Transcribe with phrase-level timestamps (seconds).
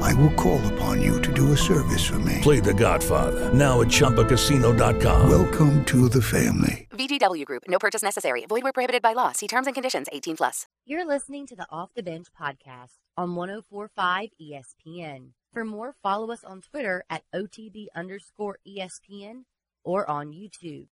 [0.00, 2.38] I will call upon you to do a service for me.
[2.42, 5.30] Play the Godfather, now at ChumbaCasino.com.
[5.30, 6.88] Welcome to the family.
[6.90, 8.44] VGW Group, no purchase necessary.
[8.46, 9.32] Void where prohibited by law.
[9.32, 10.66] See terms and conditions 18 plus.
[10.86, 15.30] You're listening to the Off the Bench podcast on 1045 ESPN.
[15.52, 19.44] For more, follow us on Twitter at OTB underscore ESPN
[19.84, 20.86] or on YouTube.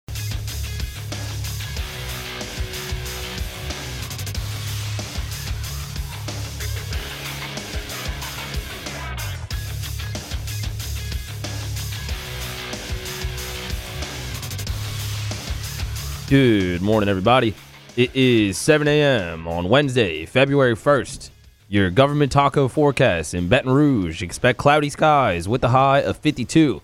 [16.29, 17.55] Good morning, everybody.
[17.97, 19.47] It is 7 a.m.
[19.47, 21.31] on Wednesday, February 1st.
[21.69, 24.25] Your government taco forecast in Baton Rouge.
[24.25, 26.83] Expect cloudy skies with a high of 52.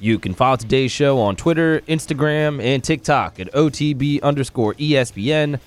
[0.00, 5.60] You can follow today's show on Twitter, Instagram, and TikTok at OTB underscore ESPN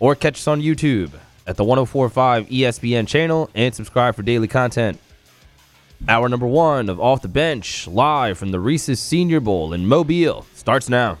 [0.00, 1.12] or catch us on YouTube
[1.46, 4.98] at the 1045 ESPN channel and subscribe for daily content.
[6.08, 10.44] Hour number one of Off the Bench, live from the Reese's Senior Bowl in Mobile,
[10.52, 11.18] starts now.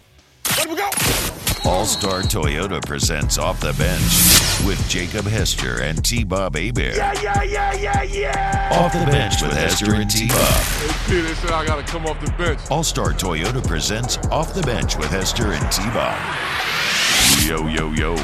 [1.66, 6.94] All Star Toyota presents Off the Bench with Jacob Hester and T Bob Hebert.
[6.94, 8.68] Yeah, yeah, yeah, yeah, yeah.
[8.72, 10.36] Off the Bench with Hester and T Bob.
[10.38, 12.60] Hey, they said I gotta come off the bench.
[12.70, 16.16] All Star Toyota presents Off the Bench with Hester and T Bob.
[17.44, 18.14] Yo, yo, yo.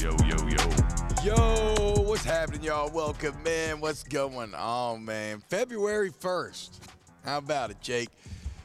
[0.00, 0.56] Yo, yo, yo.
[1.22, 2.90] Yo, what's happening, y'all?
[2.90, 3.80] Welcome, man.
[3.80, 5.40] What's going on, man?
[5.48, 6.80] February 1st.
[7.24, 8.10] How about it, Jake?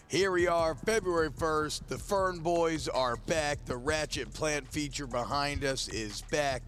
[0.07, 1.87] Here we are, February 1st.
[1.87, 3.65] The Fern Boys are back.
[3.65, 6.61] The Ratchet Plant feature behind us is back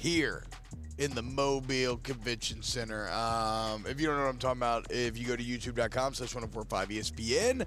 [0.00, 0.42] here
[0.98, 3.08] in the Mobile Convention Center.
[3.12, 6.34] Um, if you don't know what I'm talking about, if you go to youtube.com slash
[6.34, 7.64] 1045 ESPN,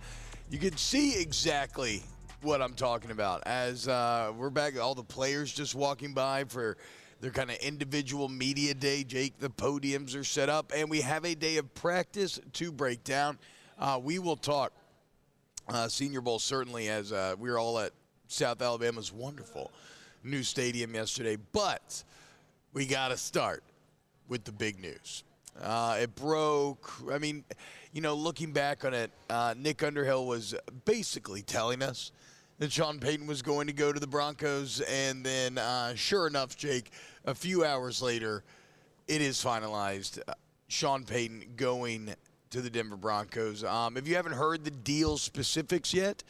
[0.49, 2.03] you can see exactly
[2.41, 3.43] what I'm talking about.
[3.47, 6.75] As uh, we're back, all the players just walking by for
[7.21, 9.05] their kind of individual media day.
[9.05, 13.05] Jake, the podiums are set up, and we have a day of practice to break
[13.05, 13.39] down.
[13.79, 14.73] Uh, we will talk
[15.69, 17.91] uh, Senior Bowl certainly as uh, we were all at
[18.27, 19.71] South Alabama's wonderful
[20.23, 22.03] new stadium yesterday, but
[22.73, 23.63] we got to start
[24.27, 25.23] with the big news.
[25.61, 26.91] Uh, it broke.
[27.11, 27.43] I mean,
[27.91, 32.11] you know, looking back on it, uh, Nick Underhill was basically telling us
[32.59, 36.55] that Sean Payton was going to go to the Broncos, and then, uh, sure enough,
[36.55, 36.91] Jake,
[37.25, 38.43] a few hours later,
[39.07, 40.19] it is finalized.
[40.27, 40.33] Uh,
[40.67, 42.15] Sean Payton going
[42.53, 43.63] to the Denver Broncos.
[43.63, 46.23] Um, if you haven't heard the deal specifics yet,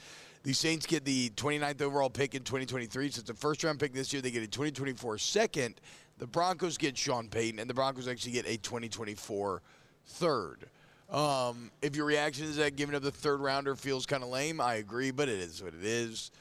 [0.44, 3.12] the Saints get the 29th overall pick in 2023.
[3.12, 4.22] So it's a first round pick this year.
[4.22, 5.82] They get a 2024 second.
[6.20, 9.62] The Broncos get Sean Payton, and the Broncos actually get a 2024
[10.06, 10.66] third.
[11.10, 14.62] Um, if your reaction is that giving up the third rounder feels kind of lame,
[14.62, 16.32] I agree, but it is what it is.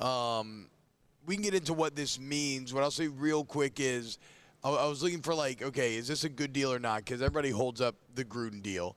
[0.00, 0.66] Um,
[1.26, 2.74] we can get into what this means.
[2.74, 4.18] What I'll say real quick is
[4.64, 7.04] I, I was looking for, like, okay, is this a good deal or not?
[7.04, 8.96] Because everybody holds up the Gruden deal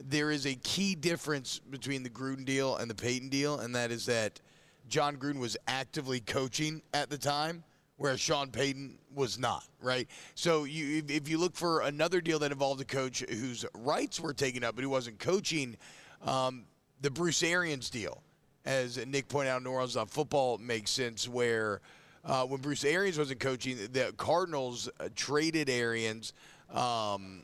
[0.00, 3.90] there is a key difference between the Gruden deal and the Payton deal, and that
[3.90, 4.40] is that
[4.88, 7.64] Jon Gruden was actively coaching at the time,
[7.96, 10.08] whereas Sean Payton was not, right?
[10.34, 14.34] So you, if you look for another deal that involved a coach whose rights were
[14.34, 15.76] taken up but who wasn't coaching,
[16.24, 16.64] um,
[17.00, 18.22] the Bruce Arians deal,
[18.64, 21.80] as Nick pointed out, New Orleans football makes sense where
[22.24, 26.32] uh, when Bruce Arians wasn't coaching, the Cardinals uh, traded Arians.
[26.72, 27.42] Um,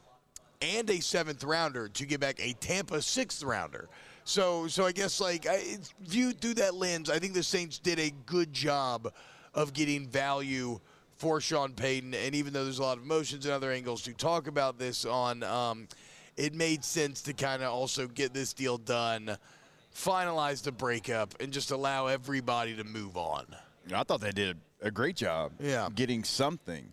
[0.61, 3.89] and a seventh rounder to get back a Tampa sixth rounder.
[4.25, 7.99] So, so I guess like I, viewed through that lens, I think the Saints did
[7.99, 9.13] a good job
[9.55, 10.79] of getting value
[11.17, 12.15] for Sean Payton.
[12.15, 15.05] And even though there's a lot of emotions and other angles to talk about this
[15.05, 15.89] on, um,
[16.37, 19.37] it made sense to kind of also get this deal done,
[19.95, 23.47] finalize the breakup, and just allow everybody to move on.
[23.93, 25.53] I thought they did a great job.
[25.59, 25.89] Yeah.
[25.95, 26.93] getting something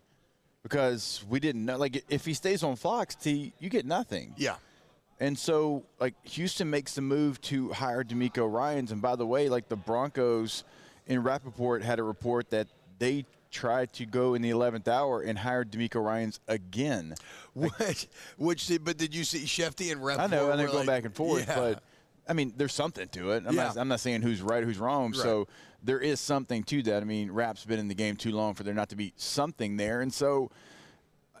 [0.62, 1.76] because we didn't know.
[1.76, 4.34] Like, if he stays on Fox, T, you get nothing.
[4.36, 4.56] Yeah.
[5.20, 8.92] And so, like, Houston makes the move to hire DeMeco Ryans.
[8.92, 10.64] And by the way, like, the Broncos
[11.06, 12.68] in Rapoport had a report that
[12.98, 17.14] they tried to go in the 11th hour and hired DeMeco Ryans again.
[17.54, 18.06] Which,
[18.36, 20.20] which but did you see Shefty and Rep?
[20.20, 21.56] I know, and they're going like- back and forth, yeah.
[21.56, 21.82] but
[22.28, 23.42] I mean, there's something to it.
[23.48, 23.80] I'm, not, Yeah.
[23.80, 25.12] I'm not saying who's right, who's wrong.
[25.12, 25.48] So
[25.88, 27.02] there is something to that.
[27.02, 29.78] I mean, Rap's been in the game too long for there not to be something
[29.78, 30.50] there, and so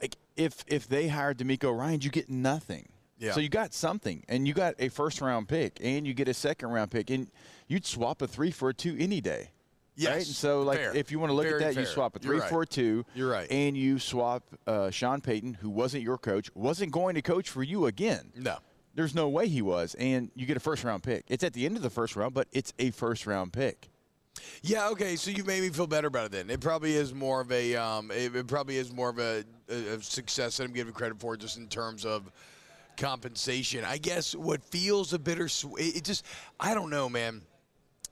[0.00, 2.88] like if if they hired DeMeco Ryan, you get nothing.
[3.18, 3.32] Yeah.
[3.32, 6.34] So you got something, and you got a first round pick, and you get a
[6.34, 7.30] second round pick, and
[7.66, 9.50] you'd swap a three for a two any day.
[9.96, 10.16] Yes, Right?
[10.18, 10.96] And so, like, fair.
[10.96, 12.48] if you want to look Very at that, you swap a three right.
[12.48, 13.04] for a two.
[13.14, 13.50] You're right.
[13.50, 17.62] And you swap uh, Sean Payton, who wasn't your coach, wasn't going to coach for
[17.62, 18.32] you again.
[18.34, 18.58] No.
[18.94, 19.94] There's no way he was.
[19.96, 21.24] And you get a first round pick.
[21.28, 23.90] It's at the end of the first round, but it's a first round pick.
[24.62, 25.16] Yeah, okay.
[25.16, 26.32] So you made me feel better about it.
[26.32, 29.44] Then it probably is more of a, um, it, it probably is more of a,
[29.68, 32.30] a, success that I'm giving credit for, just in terms of
[32.96, 33.84] compensation.
[33.84, 35.96] I guess what feels a bittersweet.
[35.96, 36.24] It, just,
[36.58, 37.42] I don't know, man.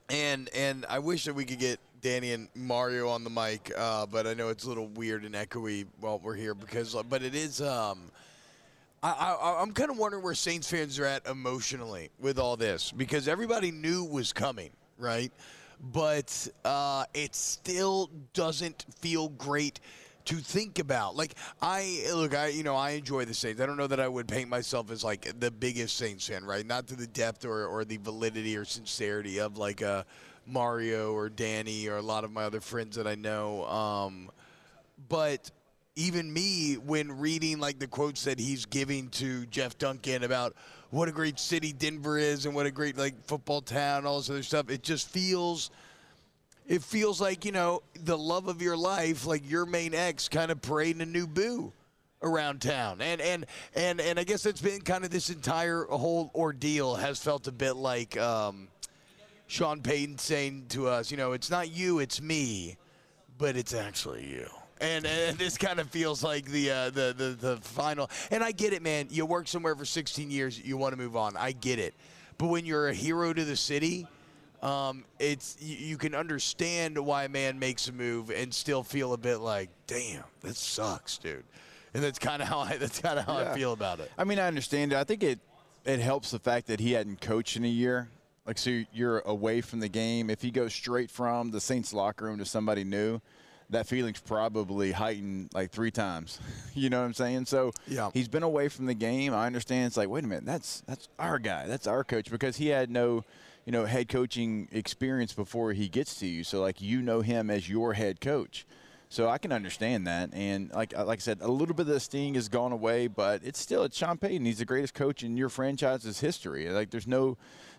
[0.09, 4.05] And and I wish that we could get Danny and Mario on the mic, uh,
[4.05, 7.23] but I know it's a little weird and echoey while we're here because, uh, but
[7.23, 7.61] it is.
[7.61, 8.11] Um,
[9.03, 12.91] I, I, I'm kind of wondering where Saints fans are at emotionally with all this
[12.91, 15.31] because everybody knew was coming, right?
[15.79, 19.79] But uh, it still doesn't feel great
[20.25, 21.15] to think about.
[21.15, 23.61] Like I look, I you know I enjoy the Saints.
[23.61, 26.65] I don't know that I would paint myself as like the biggest Saints fan, right?
[26.65, 30.05] Not to the depth or, or the validity or sincerity of like a
[30.45, 33.65] Mario or Danny or a lot of my other friends that I know.
[33.65, 34.29] Um,
[35.07, 35.49] but
[35.95, 40.55] even me when reading like the quotes that he's giving to Jeff Duncan about
[40.89, 44.29] what a great city Denver is and what a great like football town, all this
[44.29, 45.69] other stuff, it just feels
[46.67, 50.51] it feels like, you know, the love of your life, like your main ex kind
[50.51, 51.71] of parading a new boo
[52.21, 53.01] around town.
[53.01, 53.45] And and
[53.75, 57.51] and and I guess it's been kind of this entire whole ordeal has felt a
[57.51, 58.67] bit like um
[59.47, 62.75] Sean Payton saying to us, you know, it's not you, it's me,
[63.37, 64.49] but it's actually you.
[64.79, 68.09] And, and this kind of feels like the, uh, the the the final.
[68.31, 69.07] And I get it, man.
[69.09, 71.35] You work somewhere for 16 years, you want to move on.
[71.35, 71.93] I get it.
[72.37, 74.07] But when you're a hero to the city,
[74.61, 79.13] um, it's you, you can understand why a man makes a move and still feel
[79.13, 81.43] a bit like, damn, that sucks, dude.
[81.93, 83.51] And that's kind of how I that's kind of how Yeah.
[83.51, 84.11] I feel about it.
[84.17, 84.97] I mean, I understand it.
[84.97, 85.39] I think it
[85.85, 88.09] it helps the fact that he hadn't coached in a year.
[88.45, 90.29] Like, so you're away from the game.
[90.29, 93.19] If he goes straight from the Saints locker room to somebody new,
[93.69, 96.39] that feeling's probably heightened like three times.
[96.73, 97.45] you know what I'm saying?
[97.45, 98.09] So Yeah.
[98.13, 99.33] he's been away from the game.
[99.33, 99.87] I understand.
[99.87, 102.89] It's like, wait a minute, that's that's our guy, that's our coach, because he had
[102.89, 103.25] no,
[103.65, 106.43] you know, head coaching experience before he gets to you.
[106.43, 108.65] So like, you know him as your head coach.
[109.09, 111.93] So I can understand that, and like uh, like I said, a little bit of
[111.93, 114.45] the sting has gone away, but it's still it's Sean Payton.
[114.45, 116.67] He's the greatest coach in your franchise's history.
[116.69, 117.37] Like there's no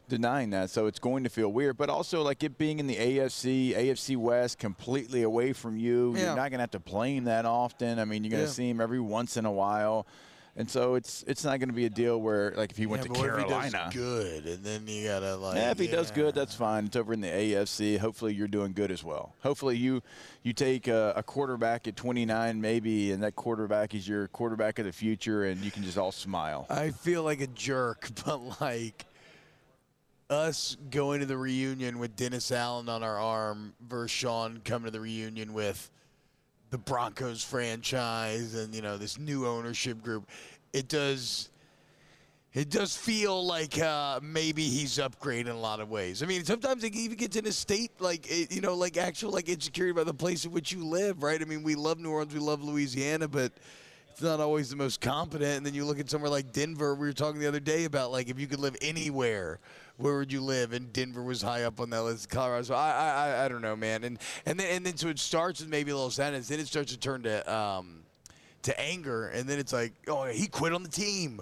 [0.09, 0.71] denying that.
[0.71, 4.17] So it's going to feel weird, but also like it being in the AFC, AFC
[4.17, 6.15] West, completely away from you.
[6.17, 6.29] Yeah.
[6.29, 7.99] You're not going to have to play him that often.
[7.99, 8.53] I mean, you're going to Yeah.
[8.55, 10.07] see him every once in a while,
[10.59, 13.05] and so it's it's not going to be a deal where like if he went
[13.05, 13.71] to but what if he Carolina.
[13.71, 15.57] does good, and then you gotta like.
[15.57, 16.87] Yeah, if he does good, that's fine.
[16.87, 17.97] It's over in the AFC.
[17.97, 19.37] Hopefully, you're doing good as well.
[19.45, 20.03] Hopefully, you
[20.43, 24.85] you take a, a quarterback at 29, maybe, and that quarterback is your quarterback of
[24.85, 26.67] the future, and you can just all smile.
[26.69, 29.07] I feel like a jerk, but like
[30.29, 34.91] us going to the reunion with Dennis Allen on our arm versus Sean coming to
[34.91, 35.89] the reunion with
[36.71, 40.29] the Broncos franchise and you know this new ownership group.
[40.73, 41.49] It does.
[42.55, 46.23] It does feel like uh, maybe he's upgraded in a lot of ways.
[46.23, 49.31] I mean, sometimes it even gets in a state like it, you know, like actual
[49.33, 51.41] like insecurity about the place in which you live, right?
[51.41, 53.53] I mean, we love New Orleans, we love Louisiana, but
[54.11, 55.59] it's not always the most competent.
[55.59, 56.95] And then you look at somewhere like Denver.
[56.95, 59.61] We were talking the other day about like if you could live anywhere,
[59.99, 60.73] where would you live?
[60.73, 62.29] And Denver was high up on that list.
[62.31, 62.63] Colorado.
[62.65, 64.03] So I, I, I- don't know, man.
[64.05, 66.49] And and then and then so it starts with maybe a little sadness.
[66.49, 68.01] Then it starts to turn to um,
[68.63, 71.41] to anger, and then it's like, oh, he quit on the team.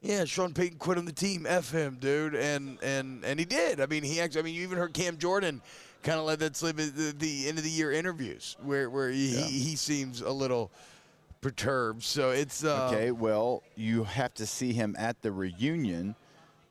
[0.00, 1.44] Yeah, Sean Payton quit on the team.
[1.46, 3.80] F him, dude, and and and he did.
[3.80, 4.40] I mean, he actually.
[4.40, 5.60] I mean, you even heard Cam Jordan
[6.04, 9.10] kind of let that slip at the, the end of the year interviews, where where
[9.10, 10.70] he, he, he seems a little
[11.40, 12.02] perturbed.
[12.04, 16.14] So it's uh, Okay, well, you have to see him at the reunion,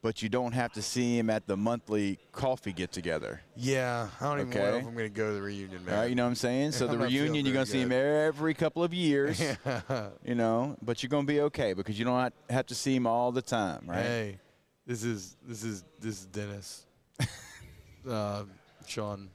[0.07, 3.41] but you don't have to see him at the monthly coffee get together.
[3.57, 4.59] Yeah, I don't even Okay.
[4.71, 5.95] know if I'm going to go to the reunion, man.
[5.95, 6.71] All right, you know what I'm saying?
[6.71, 9.37] So the reunion, you're going to see him every couple of years,
[10.23, 12.95] you know, but you're going to be okay because you don't have- have to see
[12.95, 14.01] him all the time, right?
[14.01, 14.39] Hey,
[14.85, 16.85] this is this is this is Dennis.
[18.09, 18.43] uh,
[18.87, 19.29] Sean.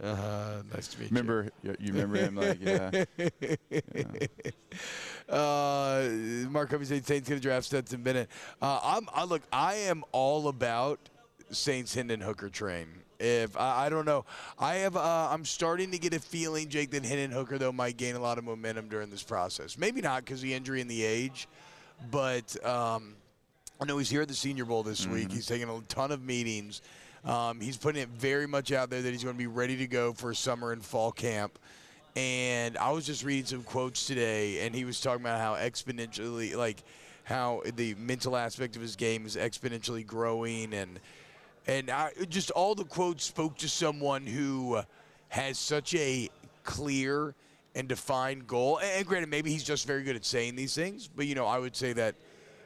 [0.00, 1.16] Uh, nice to meet you.
[1.16, 3.04] Remember, you, you remember him like, yeah.
[3.18, 3.28] you.
[5.28, 6.08] Uh,
[6.50, 8.28] Mark Covey said Saints going to draft Stetson Bennett.
[8.60, 10.98] Uh, I'm, I look, I am all about
[11.50, 12.86] Saints Hendon Hooker train.
[13.20, 14.24] If I, I don't know,
[14.58, 14.96] I have.
[14.96, 18.20] Uh, I'm starting to get a feeling, Jake, that Hendon Hooker though might gain a
[18.20, 19.78] lot of momentum during this process.
[19.78, 21.46] Maybe not because the injury and the age,
[22.10, 23.14] but um,
[23.80, 25.30] I know he's here at the Senior Bowl this week.
[25.30, 26.82] He's taking a ton of meetings.
[27.24, 29.86] Um, he's putting it very much out there that he's going to be ready to
[29.86, 31.58] go for summer and fall camp.
[32.16, 36.54] And I was just reading some quotes today, and he was talking about how exponentially,
[36.54, 36.82] like,
[37.24, 41.00] how the mental aspect of his game is exponentially growing, and
[41.66, 44.80] and I, just all the quotes spoke to someone who
[45.28, 46.28] has such a
[46.64, 47.34] clear
[47.74, 48.80] and defined goal.
[48.82, 51.58] And granted, maybe he's just very good at saying these things, but you know, I
[51.58, 52.16] would say that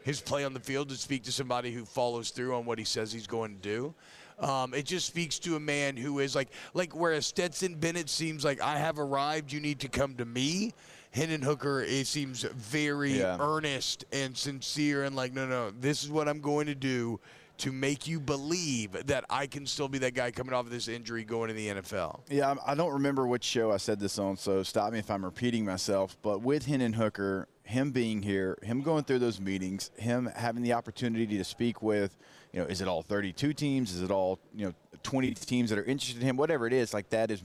[0.02, 2.84] his play on the field would speak to somebody who follows through on what he
[2.84, 3.94] says he's going to do.
[4.38, 8.44] Um, it just speaks to a man who is like, like whereas Stetson Bennett seems
[8.44, 10.74] like I have arrived, you need to come to me.
[11.12, 13.38] Hendon Hooker it seems very Yeah.
[13.40, 17.18] earnest and sincere and like, no, no, this is what I'm going to do
[17.58, 20.88] to make you believe that I can still be that guy coming off of this
[20.88, 22.20] injury going to the NFL.
[22.28, 25.10] Yeah, I I don't remember which show I said this on, so stop me if
[25.10, 26.18] I'm repeating myself.
[26.20, 30.74] But with Hendon Hooker, him being here, him going through those meetings, him having the
[30.74, 32.18] opportunity to speak with,
[32.56, 33.92] you know, is it all 32 teams?
[33.92, 34.72] Is it all, you know,
[35.02, 36.36] 20 teams that are interested in him?
[36.38, 37.42] Whatever it is, like that is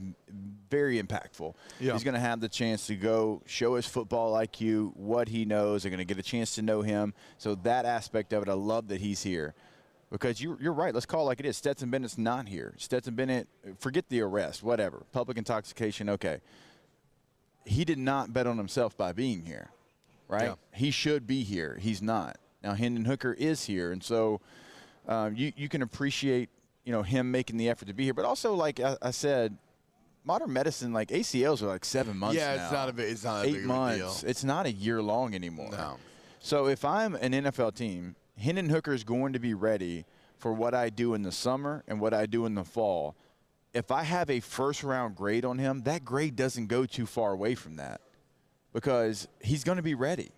[0.70, 1.54] very impactful.
[1.78, 1.92] Yeah.
[1.92, 5.82] He's going to have the chance to go show his football IQ, what he knows.
[5.82, 7.12] They're going to get a chance to know him.
[7.36, 9.52] So that aspect of it, I love that he's here.
[10.10, 10.94] Because you, you're right.
[10.94, 11.58] Let's call it like it is.
[11.58, 12.72] Stetson Bennett's not here.
[12.78, 13.48] Stetson Bennett,
[13.80, 15.04] forget the arrest, whatever.
[15.12, 16.40] Public intoxication, okay.
[17.66, 19.68] He did not bet on himself by being here,
[20.26, 20.44] right?
[20.44, 20.54] Yeah.
[20.72, 21.78] He should be here.
[21.82, 22.38] He's not.
[22.62, 23.92] Now, Hendon Hooker is here.
[23.92, 24.40] And so
[25.08, 26.48] um, you, you can appreciate,
[26.84, 28.14] you know, him making the effort to be here.
[28.14, 29.56] But also, like I, I said,
[30.24, 32.62] modern medicine, like ACLs are like seven months Yeah, now.
[32.64, 34.22] it's not a big- it's not Eight months.
[34.22, 35.70] It's not a year long anymore.
[35.72, 35.96] No.
[36.38, 40.04] So if I'm an NFL team, Hendon Hooker is going to be ready
[40.38, 43.14] for what I do in the summer and what I do in the fall.
[43.74, 47.32] If I have a first round grade on him, that grade doesn't go too far
[47.32, 48.00] away from that
[48.72, 50.30] because he's going to be ready.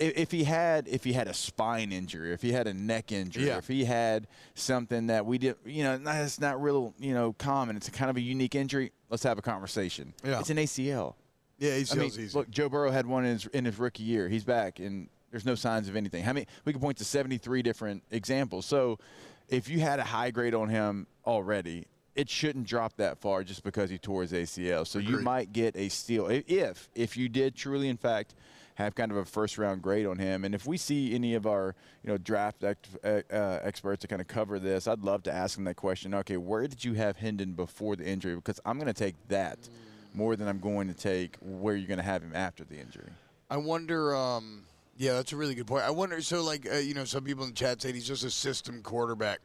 [0.00, 3.12] I- If he had if he had a spine injury, if he had a neck
[3.12, 3.58] injury, Yeah.
[3.58, 7.76] if he had something that we did, you know, that's not real, you know, common.
[7.76, 8.92] It's a kind of a unique injury.
[9.10, 10.12] Let's have a conversation.
[10.24, 10.40] Yeah.
[10.40, 11.14] It's an ACL.
[11.58, 12.28] Yeah, I mean, easy.
[12.36, 14.28] look, Joe Burrow had one in his, in his rookie year.
[14.28, 16.22] He's back, and there's no signs of anything.
[16.22, 16.46] How many?
[16.66, 18.66] We can point to 73 different examples.
[18.66, 18.98] So,
[19.48, 23.62] if you had a high grade on him already, it shouldn't drop that far just
[23.62, 24.84] because he tore his ACL.
[24.86, 28.34] So you might get a steal if if you did truly, in fact,
[28.76, 30.44] have kind of a first round grade on him.
[30.44, 33.22] And if we see any of our you know draft ex- uh,
[33.62, 36.14] experts to kind of cover this, I'd love to ask them that question.
[36.14, 38.36] Okay, where did you have Hendon before the injury?
[38.36, 39.58] Because I'm going to take that
[40.14, 43.10] more than I'm going to take where you're going to have him after the injury.
[43.50, 44.14] I wonder.
[44.14, 44.64] Um,
[44.98, 45.84] yeah, that's a really good point.
[45.84, 46.20] I wonder.
[46.20, 48.82] So, like, uh, you know, some people in the chat say he's just a system
[48.82, 49.40] quarterback,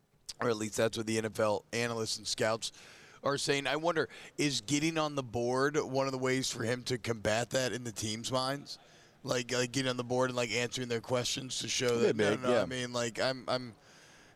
[0.40, 2.72] or at least that's what the NFL analysts and scouts
[3.24, 3.66] are saying.
[3.66, 7.50] I wonder, is getting on the board one of the ways for him to combat
[7.50, 8.78] that in the team's minds?
[9.22, 12.16] Like, like getting on the board and like answering their questions to show that.
[12.16, 12.62] No, no, yeah.
[12.62, 13.72] I mean, like, I'm, I'm.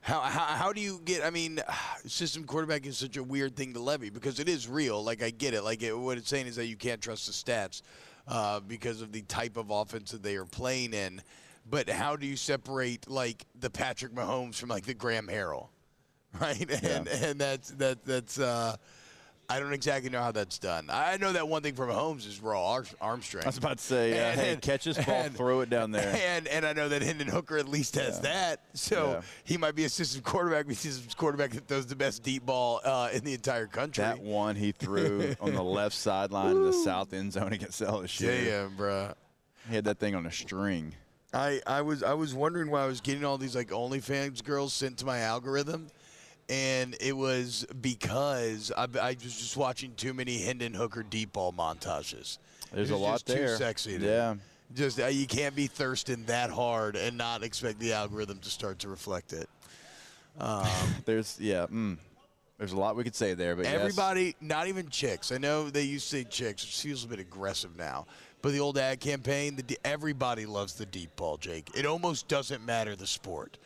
[0.00, 1.24] How, how, how do you get?
[1.24, 1.60] I mean,
[2.06, 5.04] system quarterback is such a weird thing to levy because it is real.
[5.04, 5.62] Like I get it.
[5.62, 7.82] Like it, what it's saying is that you can't trust the stats
[8.26, 11.20] uh, because of the type of offense that they are playing in.
[11.70, 15.68] But how do you separate like the Patrick Mahomes from like the Graham Harrell,
[16.40, 16.70] right?
[16.82, 18.38] And and that's that that's.
[18.38, 18.76] Uh,
[19.50, 20.88] I don't exactly know how that's done.
[20.90, 23.46] I know that one thing from Holmes is raw arm strength.
[23.46, 25.90] I was about to say, uh, And- hey, catch this ball, and- throw it down
[25.90, 26.14] there.
[26.36, 29.20] And and I know that Hendon Hooker at least has that, so Yeah.
[29.44, 30.66] he might be a system quarterback.
[30.66, 34.04] But he's a quarterback that throws the best deep ball uh, in the entire country.
[34.04, 38.26] That one he threw on the left sideline in the south end zone against LSU.
[38.26, 39.14] Damn, bruh.
[39.70, 40.92] He had that thing on a string.
[41.32, 44.74] I, I was I was wondering why I was getting all these like OnlyFans girls
[44.74, 45.86] sent to my algorithm,
[46.48, 51.52] and it was because I, I was just watching too many Hendon Hooker deep ball
[51.52, 52.38] montages.
[52.72, 53.48] There's a lot there.
[53.48, 53.98] Too sexy.
[54.00, 54.36] Yeah.
[54.74, 58.80] Just uh, you can't be thirsting that hard and not expect the algorithm to start
[58.80, 59.48] to reflect it.
[61.04, 61.96] There's yeah, mm,
[62.58, 63.74] there's a lot we could say there, but yes.
[63.74, 65.32] Everybody, not even chicks.
[65.32, 68.06] I know they used to say chicks, which feels a bit aggressive now.
[68.42, 71.70] But the old ad campaign, the, everybody loves the deep ball, Jake.
[71.74, 73.58] It almost doesn't matter the sport,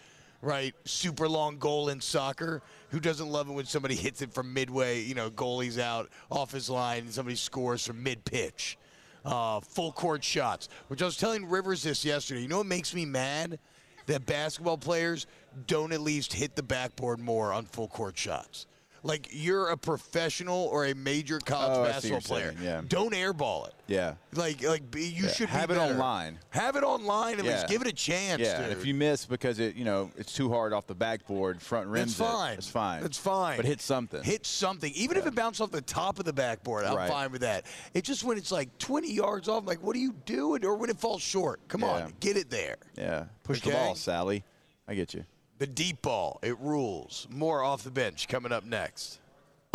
[0.43, 0.75] right?
[0.85, 2.61] Super long goal in soccer.
[2.91, 5.01] Who doesn't love it when somebody hits it from midway?
[5.01, 8.77] You know, goalie's out off his line, and somebody scores from mid pitch.
[9.25, 10.69] Uh, full court shots.
[10.89, 12.43] Which I was telling Rivers this yesterday.
[12.43, 13.59] You know what makes me mad?
[14.07, 15.29] That basketball players
[15.69, 18.67] don't at least hit the backboard more on full court shots.
[19.05, 22.53] Like you're a professional or a major college Oh, basketball player.
[22.57, 22.83] saying, yeah.
[22.87, 23.75] Don't airball it.
[23.89, 24.15] Yeah.
[24.33, 25.93] Like like be- you Yeah, should have be it better.
[25.95, 26.39] online.
[26.51, 27.57] Have it online and Yeah.
[27.57, 28.41] let's give it a chance.
[28.41, 28.71] Yeah, dude.
[28.79, 32.17] if you miss because it, you know, it's too hard off the backboard, front rims
[32.17, 32.55] That's it, fine.
[32.59, 33.03] It's fine.
[33.03, 33.57] That's fine.
[33.57, 34.23] But hit something.
[34.23, 34.93] Hit something.
[34.95, 37.11] Even if it bounced off the top of the backboard, I'm Right.
[37.11, 37.67] fine with that.
[37.95, 40.65] It's just when it's like 20 yards off, like, what are you doing?
[40.65, 41.61] Or when it falls short.
[41.67, 41.89] Come Yeah.
[42.05, 42.77] on, get it there.
[42.97, 43.25] Yeah.
[43.43, 44.45] Push the ball, Sally.
[44.87, 45.25] I get you.
[45.59, 47.27] The deep ball, it rules.
[47.31, 49.19] More off the bench coming up next.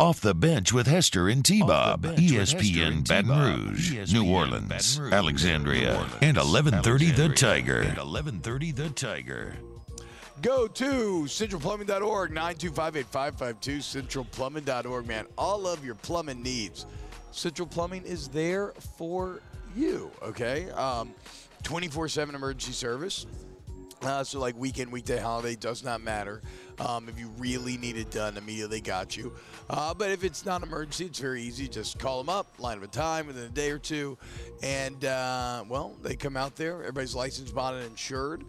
[0.00, 2.02] Off the bench with Hester and T Bob.
[2.02, 6.12] bench with Hester ESPN and Baton Rouge, ESPN New Baton Orleans, Rouge, Alexandria, New Orleans,
[6.22, 7.78] and 1130 The Tiger.
[7.78, 9.56] and 1130 The Tiger.
[10.40, 15.26] Go to centralplumbing.org, 925-8552, centralplumbing.org, man.
[15.36, 16.86] All of your plumbing needs.
[17.32, 19.40] Central Plumbing is there for
[19.76, 20.70] you, okay?
[20.70, 21.12] Um,
[21.64, 23.26] 24-7 emergency service.
[24.02, 26.40] Uh, so like weekend, weekday, holiday does not matter.
[26.78, 29.32] Um, if you really need it done, immediately got you.
[29.68, 31.66] Uh, but if it's not an emergency, it's very easy.
[31.66, 34.16] Just call them up, line up a time within a day or two,
[34.62, 36.78] and uh, well, they come out there.
[36.80, 38.44] Everybody's licensed, bonded, and insured.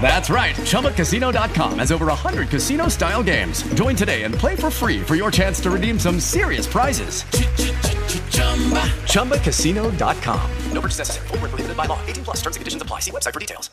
[0.00, 0.56] That's right.
[0.56, 3.62] ChumbaCasino.com has over 100 casino style games.
[3.74, 7.24] Join today and play for free for your chance to redeem some serious prizes.
[9.04, 10.50] ChumbaCasino.com.
[10.72, 11.28] No purchase necessary.
[11.28, 12.00] Void where prohibited by law.
[12.06, 13.00] 18 plus terms and conditions apply.
[13.00, 13.70] See website for details.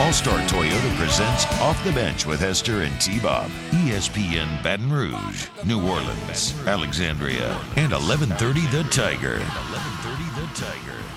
[0.00, 3.50] All Star Toyota presents Off the Bench with Hester and T Bob.
[3.70, 9.38] ESPN Baton Rouge, New Orleans, Alexandria, and 1130 The Tiger.
[9.40, 11.07] 1130 The Tiger.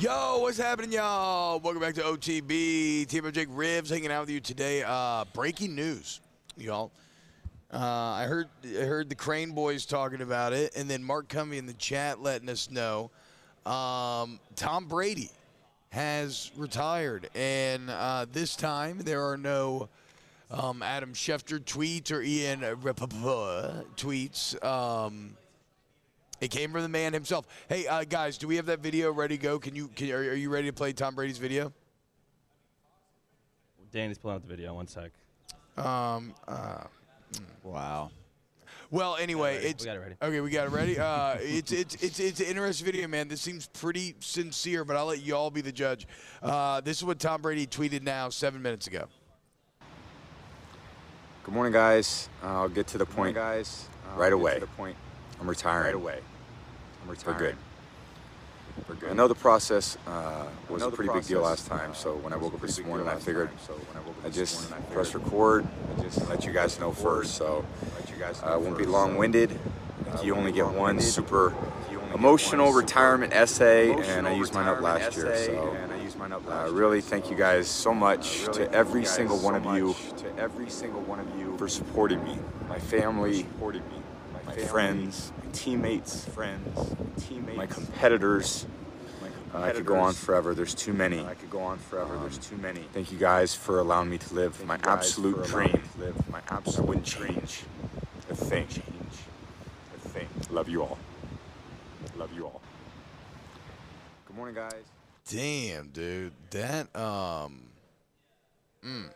[0.00, 1.60] Yo, what's happening, y'all?
[1.60, 3.06] Welcome back to OTB.
[3.06, 4.82] Team of Jake Rivs hanging out with you today.
[4.82, 6.22] Uh, breaking news,
[6.56, 6.90] y'all.
[7.70, 11.58] Uh, I heard I heard the Crane boys talking about it, and then Mark Cumby
[11.58, 13.10] in the chat letting us know
[13.66, 15.28] um, Tom Brady
[15.90, 19.90] has retired, and uh, this time there are no
[20.50, 24.64] um, Adam Schefter tweets or Ian Rapoport tweets.
[24.64, 25.36] Um,
[26.40, 27.46] it came from the man himself.
[27.68, 29.58] Hey, uh, guys, do we have that video ready to go?
[29.58, 29.88] Can you?
[29.88, 31.72] Can, are, are you ready to play Tom Brady's video?
[33.92, 34.74] Danny's pulling up the video.
[34.74, 35.10] One sec.
[35.76, 36.34] Um.
[36.46, 36.84] Uh,
[37.62, 38.10] wow.
[38.92, 39.68] Well, anyway, ready.
[39.68, 40.14] it's We got it ready.
[40.20, 40.40] okay.
[40.40, 40.98] We got it ready.
[40.98, 43.28] Uh, it's it's it's it's an interesting video, man.
[43.28, 46.08] This seems pretty sincere, but I'll let you all be the judge.
[46.42, 49.06] Uh, this is what Tom Brady tweeted now seven minutes ago.
[51.44, 52.28] Good morning, guys.
[52.42, 53.88] Uh, I'll get to the point, guys.
[54.16, 54.58] right away.
[54.58, 54.96] the point.
[55.40, 55.86] I'm retiring.
[55.86, 56.20] Right away.
[57.02, 57.38] I'm retiring.
[57.38, 57.56] For good.
[58.86, 59.10] For good.
[59.10, 61.94] I know the process uh, was a pretty big deal last process, time.
[61.94, 63.50] So when I woke up this morning, I figured.
[63.66, 65.66] So I I just morning, I press record.
[65.98, 67.34] I just let you guys know first.
[67.34, 67.64] So
[67.98, 69.58] let you guys uh, won't be long-winded.
[70.12, 71.54] Uh, you only get one super
[71.90, 75.36] You only get emotional one super retirement essay, and I used mine up last year.
[75.36, 79.04] So I used mine up uh, really, thank you guys so much really to every
[79.04, 82.78] single one so of you to every single one of you for supporting me, my
[82.78, 83.99] family, supporting me,
[84.50, 88.66] my family, friends, my teammates, friends, teammates, my competitors.
[89.22, 90.54] my Uh, I could go on forever.
[90.54, 91.24] There's too many.
[91.24, 92.16] I could go on forever.
[92.18, 92.80] There's too many.
[92.92, 95.82] Thank you guys for allowing me to live Thank my you guys absolute for dream.
[95.94, 97.34] to live my I absolute wouldn't dream.
[97.34, 97.62] change
[98.30, 98.66] a thing.
[98.68, 98.84] Change
[99.96, 100.28] a thing.
[100.50, 100.98] Love you all.
[102.16, 102.60] Love you all.
[104.26, 104.82] Good morning, guys.
[105.28, 107.62] Damn, dude, that um.
[108.84, 109.10] Mm.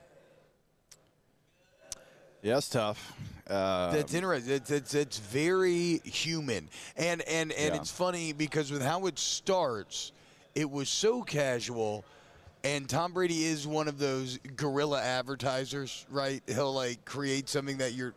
[2.43, 3.13] Yeah, it's tough.
[3.49, 4.55] Uh, That's interesting.
[4.55, 7.81] It's, it's it's very human, and and and Yeah.
[7.81, 10.13] it's funny because with how it starts,
[10.55, 12.05] it was so casual.
[12.63, 16.43] And Tom Brady is one of those guerrilla advertisers, right?
[16.47, 18.15] He'll like create something that you're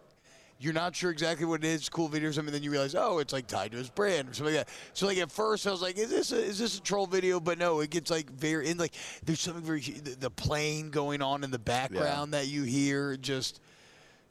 [0.60, 3.20] you're not sure exactly what it is, cool video or something, then you realize, oh,
[3.20, 4.74] it's like tied to his brand or something like that.
[4.94, 7.40] So like at first I was like, is this a, is this a troll video?
[7.42, 8.94] But no, it gets like very in like
[9.26, 13.60] there's something very the, the plane going on in the background that you hear just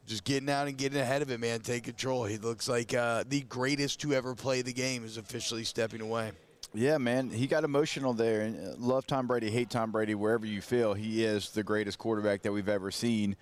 [0.07, 1.59] just getting out and getting ahead of it, man.
[1.59, 2.23] Take control.
[2.23, 6.31] He looks like uh, the greatest to ever play the game is officially stepping away.
[6.73, 8.41] Yeah, man, he got emotional there.
[8.41, 11.97] And uh, love Tom Brady, hate Tom Brady, wherever you feel, he is the greatest
[11.97, 13.35] quarterback that we've ever seen.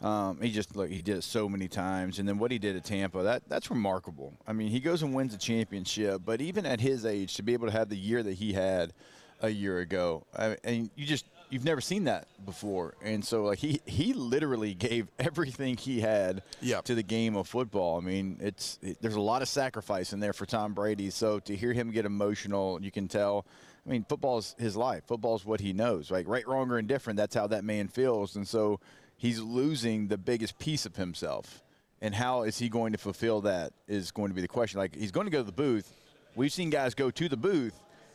[0.00, 2.76] Um, he just look, he did it so many times, and then what he did
[2.76, 4.32] at Tampa, that that's remarkable.
[4.46, 7.52] I mean, he goes and wins a championship, but even at his age, to be
[7.52, 8.92] able to have the year that he had
[9.40, 13.58] a year ago, I, and you just you've never seen that before, and so like
[13.58, 16.84] he he literally gave everything he had Yep.
[16.86, 17.98] to the game of football.
[17.98, 21.10] I mean, it's it, there's a lot of sacrifice in there for Tom Brady.
[21.10, 23.46] So to hear him get emotional, you can tell.
[23.86, 25.04] I mean, football is his life.
[25.06, 26.10] Football is what he knows.
[26.10, 27.16] Like right, wrong, or indifferent.
[27.16, 28.80] That's how that man feels, and so
[29.16, 31.62] he's losing the biggest piece of himself.
[32.00, 34.78] And how is he going to fulfill that is going to be the question.
[34.78, 35.92] Like he's going to go to the booth.
[36.36, 37.74] We've seen guys go to the booth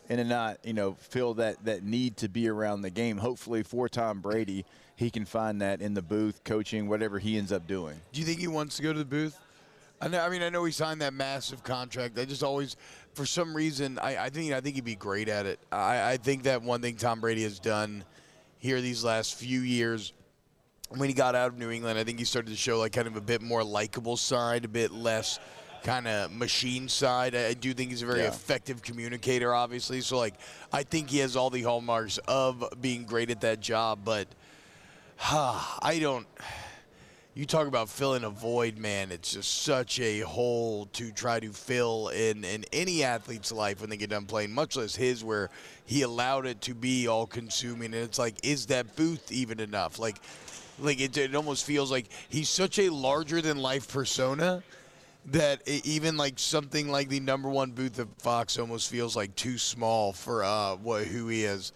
[0.09, 3.17] and then not, you know, feel that that need to be around the game.
[3.17, 7.51] Hopefully for Tom Brady, he can find that in the booth, coaching, whatever he ends
[7.51, 7.99] up doing.
[8.11, 9.37] Do you think he wants to go to the booth?
[10.01, 10.19] I know.
[10.19, 12.19] I mean, I know he signed that massive contract.
[12.19, 12.75] I just always,
[13.13, 15.59] for some reason, I, I think I think he'd be great at it.
[15.71, 18.03] I, I think that one thing Tom Brady has done
[18.59, 20.13] here these last few years,
[20.89, 23.07] when he got out of New England, I think he started to show like kind
[23.07, 25.39] of a bit more likable side, a bit less
[25.83, 27.35] kind of machine side.
[27.35, 28.27] I do think he's a very Yeah.
[28.29, 30.01] effective communicator, obviously.
[30.01, 30.35] So like,
[30.71, 34.27] I think he has all the hallmarks of being great at that job, but.
[35.25, 36.27] I don't.
[37.35, 39.11] You talk about filling a void, man.
[39.11, 43.89] It's just such a hole to try to fill in in any athlete's life when
[43.89, 45.49] they get done playing, much less his, where
[45.85, 47.93] he allowed it to be all consuming.
[47.93, 49.97] And it's like, is that booth even enough?
[49.97, 50.17] Like,
[50.77, 54.61] like it, it almost feels like he's such a larger than life persona
[55.27, 59.35] that it, even like something like the number one booth of Fox almost feels like
[59.35, 61.71] too small for uh, what who he has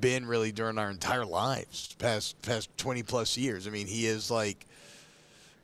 [0.00, 3.66] been really during our entire lives, past past twenty plus years.
[3.66, 4.66] I mean, he is like,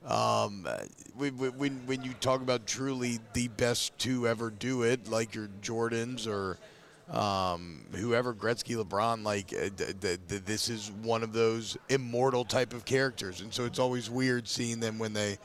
[0.07, 0.69] um,
[1.17, 5.49] when when when you talk about truly the best to ever do it, like your
[5.63, 6.59] Jordans or.
[7.09, 12.73] Um, whoever Gretzky, LeBron, like uh, th- th- this is one of those immortal type
[12.73, 15.39] of characters, and so it's always weird seeing them when they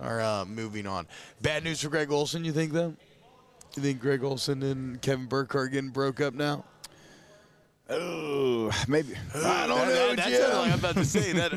[0.00, 1.06] are uh, moving on.
[1.42, 2.94] Bad news for Greg Olsen, you think though?
[3.76, 6.64] You think Greg Olsen and Kevin Burkhardt getting broke up now?
[7.90, 9.14] Oh, maybe.
[9.34, 11.32] I don't That- know, that- that's what I'm about to say.
[11.32, 11.52] That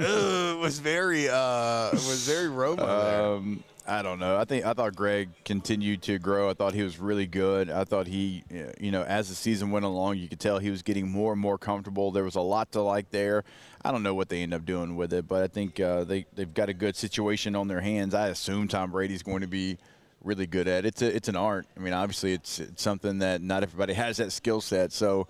[0.60, 3.24] was very uh, was very there.
[3.26, 4.38] Um, I don't know.
[4.38, 6.50] I think I thought Greg continued to grow.
[6.50, 7.70] I thought he was really good.
[7.70, 8.44] I thought he,
[8.80, 11.42] you know, as the season went along, you could tell he was getting more and
[11.42, 12.12] more comfortable.
[12.12, 13.44] There was a lot to like there.
[13.84, 16.26] I don't know what they end up doing with it, but I think uh, they
[16.36, 18.14] they've got a good situation on their hands.
[18.14, 19.78] I assume Tom Brady's going to be
[20.24, 20.90] really good at it.
[20.90, 21.66] It's a, it's an art.
[21.76, 24.92] I mean, obviously, it's, it's something that not everybody has that skill set.
[24.92, 25.28] So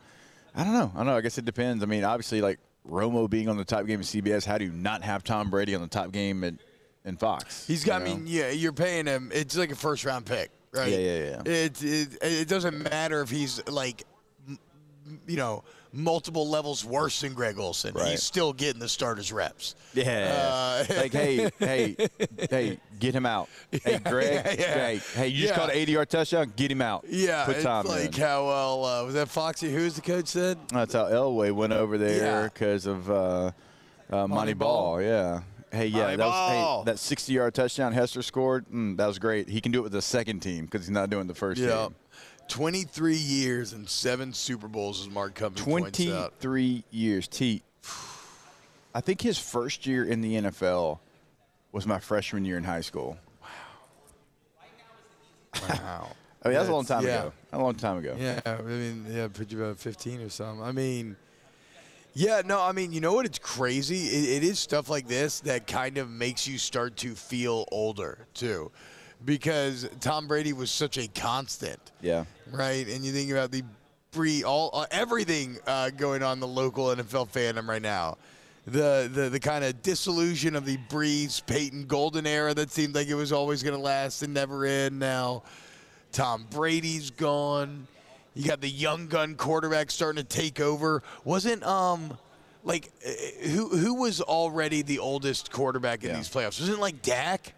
[0.54, 0.92] I don't know.
[0.94, 1.18] I don't know.
[1.18, 1.84] I guess it depends.
[1.84, 4.72] I mean, obviously, like Romo being on the top game at CBS, how do you
[4.72, 6.56] not have Tom Brady on the top game at
[7.06, 7.66] in Fox?
[7.68, 8.02] He's got.
[8.02, 9.32] you I mean, yeah, you're paying him.
[9.34, 10.92] It's like a first round pick, right?
[10.92, 11.52] Yeah, yeah, yeah.
[11.52, 14.04] It it, it doesn't matter if he's like,
[15.28, 17.94] you know, multiple levels worse than Greg Olsen.
[17.94, 18.10] Right.
[18.12, 19.76] He's still getting the starters reps.
[19.94, 20.86] Yeah.
[20.90, 21.96] Uh, like, hey, hey,
[22.50, 23.50] hey, get him out.
[23.84, 24.34] Hey, Greg.
[24.46, 24.74] Yeah, yeah.
[24.74, 25.58] Hey, hey, you just Yeah.
[25.60, 26.54] caught an 80 yard touchdown.
[26.56, 27.04] Get him out.
[27.10, 28.22] Yeah, Put it's like in.
[28.22, 29.72] how well uh, was that Foxy?
[29.72, 30.58] Who's the coach said?
[30.72, 33.52] That's how Elway went over there because of uh,
[34.12, 34.98] uh, Montee Ball.
[34.98, 35.02] Ball.
[35.02, 35.42] Yeah.
[35.72, 38.66] Hey, yeah, that was hey, that 60 yard touchdown Hester scored.
[38.68, 39.48] Mm, that was great.
[39.48, 41.84] He can do it with the second team because he's not doing the first Yeah.
[41.84, 41.96] team.
[42.50, 46.40] 23 years and seven Super Bowls, as Mark Cummings points out.
[46.42, 47.28] 23 years.
[47.30, 47.64] T.
[48.94, 51.00] I think his first year in the NFL
[51.72, 53.18] was my freshman year in high school.
[53.42, 53.48] Wow.
[55.70, 56.08] Wow.
[56.44, 57.20] I mean, that's a long time yeah.
[57.20, 57.34] ago.
[57.54, 58.16] A long time ago.
[58.20, 60.64] Yeah, I mean, yeah, put you about 15 or something.
[60.64, 61.16] I mean,
[62.14, 63.26] yeah, no, I mean, you know what?
[63.26, 64.08] It's crazy.
[64.08, 68.26] It, it is stuff like this that kind of makes you start to feel older,
[68.34, 68.72] too.
[69.24, 72.26] Because Tom Brady was such a constant, Yeah.
[72.52, 72.88] right?
[72.88, 73.64] And you think about the
[74.12, 78.18] Bree, all uh, everything uh, going on in the local NFL fandom right now.
[78.68, 83.08] The the, the kind of disillusion of the Brees Payton Golden era that seemed like
[83.08, 85.00] it was always going to last and never end.
[85.00, 85.44] Now,
[86.12, 87.88] Tom Brady's gone.
[88.34, 91.04] You got the young gun quarterback starting to take over.
[91.26, 92.18] Wasn't um
[92.64, 96.16] like uh, who who was already the oldest quarterback in Yeah.
[96.18, 96.60] these playoffs?
[96.60, 97.54] Wasn't like Dak?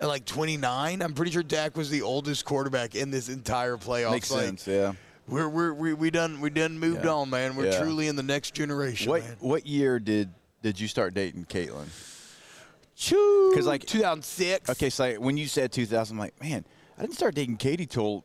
[0.00, 4.12] At like 29, I'm pretty sure Dak was the oldest quarterback in this entire playoffs.
[4.12, 4.66] Makes like, sense.
[4.68, 4.92] Yeah.
[5.26, 7.10] we're we're we, we done we done moved Yeah.
[7.14, 7.56] on, man.
[7.56, 7.80] We're Yeah.
[7.80, 9.36] truly in the next generation, What man.
[9.40, 10.30] what year did
[10.62, 11.86] did you start dating Caitlin?
[12.96, 14.70] Because like 2006.
[14.70, 16.64] Okay, so like, when you said 2000, I'm like, man,
[16.96, 18.24] I didn't start dating Katie till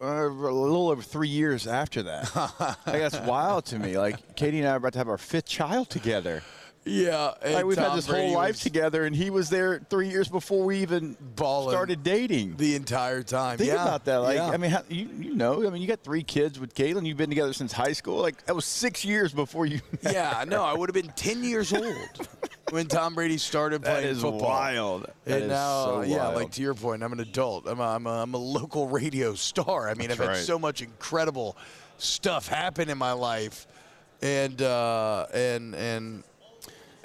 [0.00, 2.34] uh, a little over three years after that.
[2.86, 3.98] like, that's wild to me.
[3.98, 6.42] Like Katie and I are about to have our fifth child together.
[6.86, 10.28] Yeah, Like we've had this Brady whole life together, and he was there three years
[10.28, 12.56] before we even balling started dating.
[12.56, 13.58] the entire time.
[13.58, 13.82] Think yeah.
[13.82, 14.18] about that.
[14.18, 14.50] Like, yeah.
[14.50, 17.04] I mean, how, you you know, I mean, you got three kids with Caitlin.
[17.04, 18.18] You've been together since high school.
[18.18, 19.80] Like that was six years before you.
[20.02, 22.28] yeah, no, I would have been 10 years old
[22.70, 24.48] when Tom Brady started playing is football.
[24.48, 25.10] wild.
[25.24, 27.66] That and now, so yeah, like to your point, I'm an adult.
[27.66, 29.88] I'm a, I'm a, I'm a local radio star.
[29.88, 31.56] I mean, That's I've had so much incredible
[31.98, 33.66] stuff happen in my life,
[34.22, 36.24] and uh, and and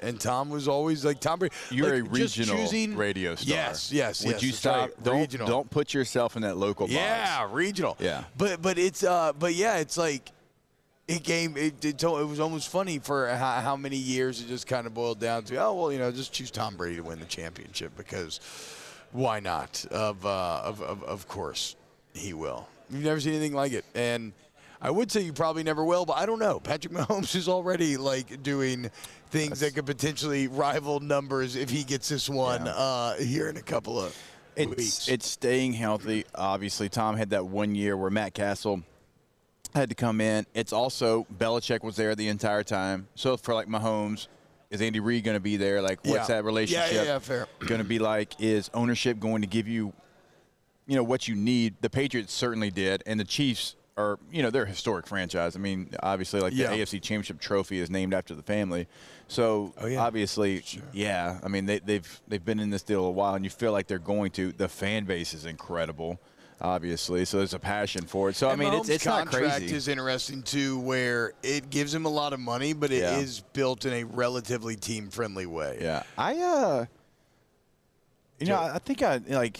[0.02, 1.54] and Tom was always like Tom Brady.
[1.70, 3.56] You're like, a regional choosing, radio star.
[3.56, 4.42] Yes, yes, Would yes.
[4.42, 4.80] you stop?
[4.90, 5.46] right, Don't regional.
[5.46, 6.94] don't put yourself in that local box.
[6.94, 7.96] Yeah, regional.
[7.98, 8.24] Yeah.
[8.36, 10.30] But but it's uh but yeah, it's like
[11.08, 14.66] it came it it, it was almost funny for how, how many years it just
[14.66, 17.18] kind of boiled down to oh well you know just choose Tom Brady to win
[17.18, 18.40] the championship because
[19.12, 21.76] why not of uh of of, of course
[22.14, 22.68] he will.
[22.90, 24.32] You've never seen anything like it and.
[24.84, 26.58] I would say you probably never will, but I don't know.
[26.58, 28.90] Patrick Mahomes is already like doing
[29.32, 33.62] things that could potentially rival numbers if he gets this one uh, here in a
[33.62, 34.16] couple of
[34.56, 35.08] It's weeks.
[35.08, 36.24] it's staying healthy.
[36.34, 38.82] Obviously, Tom had that one year where Matt Cassel
[39.74, 40.44] had to come in.
[40.54, 43.08] It's also Belichick was there the entire time.
[43.14, 44.28] So for like Mahomes,
[44.70, 45.80] is Andy Reid going to be there?
[45.80, 46.36] Like, what's Yeah.
[46.36, 46.92] that relationship?
[46.92, 47.66] Yeah, yeah, yeah.
[47.66, 48.34] Going to be like?
[48.38, 49.94] Is ownership going to give you,
[50.86, 51.76] you know, what you need?
[51.80, 55.54] The Patriots certainly did, and the Chiefs are, you know, they're a historic franchise.
[55.56, 56.68] I mean, obviously, like Yeah.
[56.70, 58.88] the AFC Championship trophy is named after the family.
[59.32, 60.02] So Oh, yeah.
[60.02, 61.40] obviously, yeah.
[61.42, 63.86] I mean, they, they've they've been in this deal a while, and you feel like
[63.86, 64.52] they're going to.
[64.52, 66.20] The fan base is incredible,
[66.60, 67.24] obviously.
[67.24, 68.36] So there's a passion for it.
[68.36, 69.74] So I mean, it's, Mahomes' it's not contract crazy.
[69.74, 73.44] is interesting too, where it gives him a lot of money, but it is Yeah.
[73.54, 75.78] built in a relatively team-friendly way.
[75.80, 76.84] Yeah, I uh,
[78.38, 79.58] you know, I I think I like,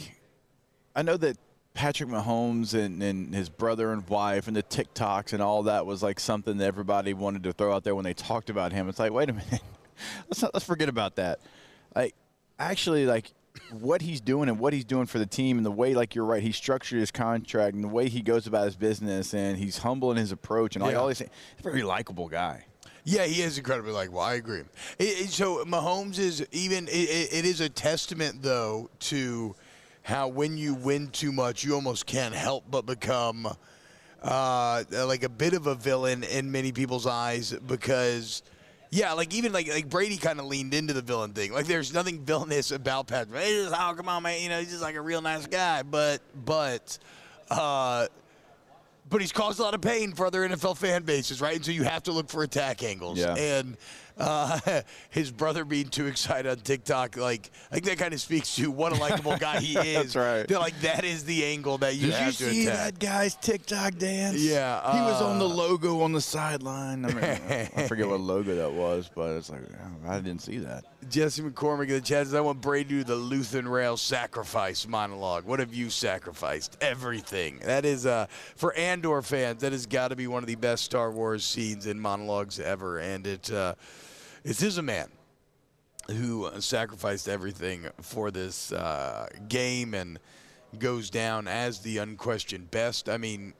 [0.95, 1.39] I know that
[1.75, 6.03] Patrick Mahomes and, and his brother and wife and the TikToks and all that was
[6.03, 8.89] like something that everybody wanted to throw out there when they talked about him.
[8.89, 9.63] It's like, wait a minute,
[10.29, 11.41] let's not, let's forget about that.
[11.97, 12.15] Like,
[12.59, 13.31] actually, like
[13.71, 16.25] what he's doing and what he's doing for the team and the way, like you're
[16.27, 19.79] right, he structured his contract and the way he goes about his business and he's
[19.79, 20.93] humble in his approach and Yeah.
[20.95, 21.31] all these things.
[21.57, 22.67] He's a very likable guy.
[23.05, 24.21] Yeah, he is incredibly likable.
[24.21, 24.61] I agree.
[24.99, 26.87] It, it- so Mahomes is even.
[26.87, 29.57] It, it is a testament, though, to
[30.03, 33.49] how when you win too much, you almost can't help but become
[34.23, 38.43] uh, like a bit of a villain in many people's eyes because.
[38.95, 41.51] Yeah, like even like like Brady kind of leaned into the villain thing.
[41.51, 43.41] Like there's nothing villainous about Patrick.
[43.41, 45.83] Hey, just, oh come on, man, you know he's just like a real nice guy.
[45.83, 46.99] But but
[47.51, 48.09] uh,
[49.09, 51.57] but he's caused a lot of pain for other NFL fan bases, right?
[51.57, 53.19] And so you have to look for attack angles.
[53.19, 53.35] Yeah.
[53.35, 53.77] And
[54.19, 58.55] uh, his brother being too excited on TikTok, like I think that kind of speaks
[58.57, 60.15] to what a likable guy he is.
[60.15, 60.49] That's right.
[60.49, 62.77] They're like that is the angle that you Did have you to see attack.
[62.77, 64.39] that guy's TikTok dance?
[64.41, 67.05] Yeah, he was on the uh, logo on the sideline.
[67.05, 70.59] I mean, I forget what logo that was, but it's like oh, I didn't see
[70.59, 70.85] that.
[71.09, 74.87] Jesse McCormick in the chat says, I want Brady to do the Luthen Rael sacrifice
[74.87, 75.45] monologue.
[75.45, 76.77] What have you sacrificed?
[76.81, 77.59] Everything.
[77.65, 80.85] That is, uh, for Andor fans, that has got to be one of the best
[80.85, 82.99] Star Wars scenes and monologues ever.
[82.99, 83.75] And it, uh,
[84.45, 85.09] it is a man
[86.09, 90.19] who sacrificed everything for this uh, game and
[90.79, 93.09] goes down as the unquestioned best.
[93.09, 93.55] I mean,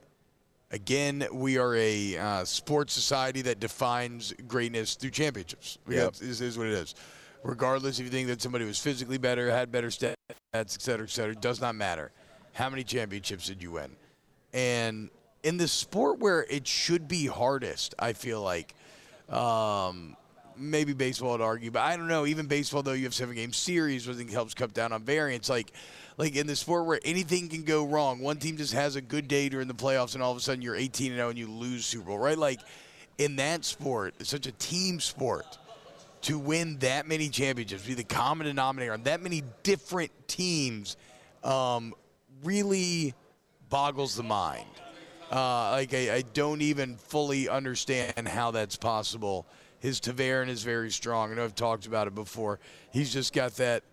[0.71, 5.77] again, we are a uh, sports society that defines greatness through championships.
[5.87, 6.15] Yep.
[6.15, 6.95] This is what it is.
[7.43, 10.15] Regardless if you think that somebody was physically better, had better stats,
[10.53, 12.11] et cetera, et cetera, does not matter.
[12.53, 13.95] How many championships did you win?
[14.53, 15.09] And
[15.43, 18.75] in the sport where it should be hardest, I feel like,
[19.29, 20.15] um,
[20.57, 22.25] maybe baseball would argue, but I don't know.
[22.25, 25.49] Even baseball, though, you have seven game series, which helps cut down on variance.
[25.49, 25.71] Like,
[26.17, 29.27] like in the sport where anything can go wrong, one team just has a good
[29.27, 31.47] day during the playoffs, and all of a sudden you're 18 and 0 and you
[31.47, 32.37] lose Super Bowl, right?
[32.37, 32.59] Like
[33.17, 35.57] in that sport, it's such a team sport.
[36.23, 40.95] To win that many championships, be the common denominator on that many different teams,
[41.43, 41.93] um,
[42.45, 43.13] really
[43.69, 44.69] boggles the mind.
[45.29, 49.45] Uh, like I, I don't even fully understand how that's possible.
[49.83, 51.29] His Taverin is very strong.
[51.29, 52.61] I know I've talked about it before.
[52.93, 53.83] He's just got that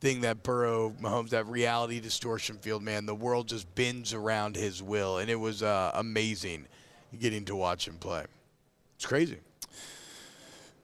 [0.00, 3.06] thing that Burrow, Mahomes, that reality distortion field, man.
[3.06, 6.66] The world just bends around his will, and it was uh, amazing
[7.20, 8.24] getting to watch him play.
[8.96, 9.38] It's crazy.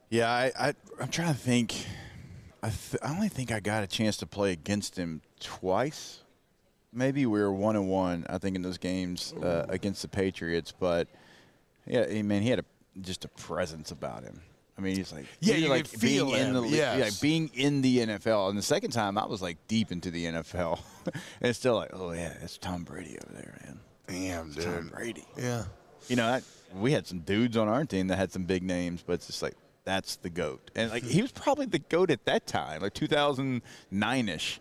[0.09, 1.85] Yeah, I, I I'm trying to think.
[2.63, 6.21] I th- I only think I got a chance to play against him twice.
[6.93, 8.25] maybe we were one and one.
[8.29, 11.09] I think in those games uh, against the Patriots, but
[11.85, 12.65] yeah, I mean, he had a,
[13.01, 14.39] just a presence about him.
[14.77, 16.99] I mean, he's like Yeah, he's you like being in him, the league- yes.
[17.11, 18.49] like being in the NFL.
[18.49, 21.91] And the second time, I was like deep into the NFL, and it's still like,
[21.93, 23.79] oh yeah, it's Tom Brady over there, man.
[24.07, 24.89] Damn, It's Tom.
[24.93, 25.25] Brady.
[25.37, 25.63] Yeah.
[26.07, 26.43] You know, that,
[26.75, 29.41] we had some dudes on our team that had some big names, but it's just
[29.43, 29.53] like
[29.85, 34.29] that's the goat, and like he was probably the goat at that time, like 2009
[34.29, 34.59] ish.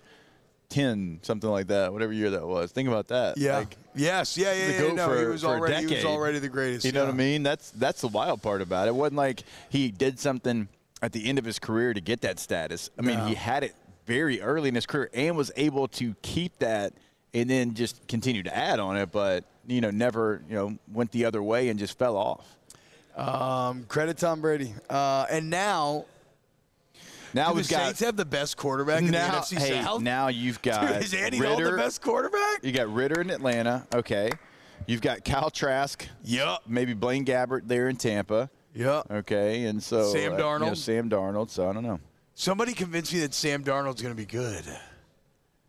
[0.73, 3.59] 10 something like that whatever year that was think about that Yeah.
[3.59, 4.37] like, yes.
[4.37, 4.53] Yeah.
[4.53, 4.67] Yeah.
[4.79, 5.87] the yeah no, for, he was already.
[5.87, 6.85] He was already the greatest.
[6.85, 7.43] You know what I mean?
[7.43, 8.91] That's that's the wild part about it.
[8.91, 10.69] It wasn't like he did something
[11.03, 12.89] at the end of his career to get that status.
[12.99, 13.27] I mean, No.
[13.27, 13.75] he had it
[14.07, 16.93] very early in his career and was able to keep that
[17.35, 21.13] and then just continue to add on it, but you know, never you know went
[21.13, 22.47] the other way and just fell off.
[23.17, 24.73] Um, credit Tom Brady.
[24.89, 26.07] Uh, and now,
[27.35, 29.83] Now do we've the got Saints have the best quarterback in the now, NFC hey,
[29.83, 30.01] South.
[30.03, 32.63] now you've got Dude, is Andy Dalton Ridder, the best quarterback?
[32.63, 33.87] You got Ridder in Atlanta.
[33.95, 34.31] Okay.
[34.87, 36.07] You've got Kyle Trask.
[36.25, 36.63] Yup.
[36.67, 38.51] Maybe Blaine Gabbert there in Tampa.
[38.75, 39.11] Yep.
[39.11, 39.65] Okay.
[39.65, 40.77] And so Sam uh, you know, Darnold.
[40.77, 41.51] Sam Darnold.
[41.51, 42.01] So I don't know.
[42.35, 44.65] Somebody convinced me that Sam Darnold's going to be good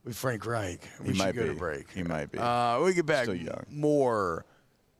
[0.03, 0.81] with Frank Reich.
[0.99, 1.49] We He should might go be.
[1.49, 1.91] to break.
[1.91, 2.39] He might be.
[2.39, 3.27] Uh, we get back
[3.69, 4.45] more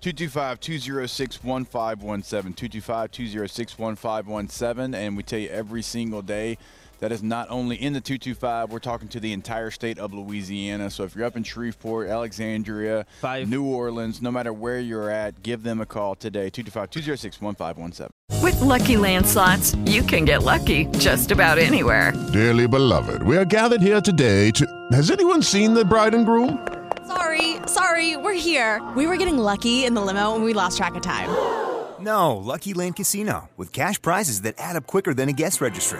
[0.02, 6.58] 225-206-1517 225-206-1517 and we tell you every single day
[7.02, 10.90] that is not only in the 225 we're talking to the entire state of louisiana
[10.90, 13.06] so if you're up in shreveport alexandria
[13.46, 18.10] new orleans no matter where you're at give them a call today 225-206-1517
[18.42, 22.14] With Lucky Land slots, you can get lucky just about anywhere.
[22.34, 24.66] Dearly beloved, we are gathered here today to.
[24.94, 26.68] Has anyone seen the bride and groom?
[27.08, 28.82] Sorry, sorry, we're here.
[28.96, 31.30] We were getting lucky in the limo and we lost track of time.
[32.00, 36.00] No, Lucky Land Casino, with cash prizes that add up quicker than a guest registry.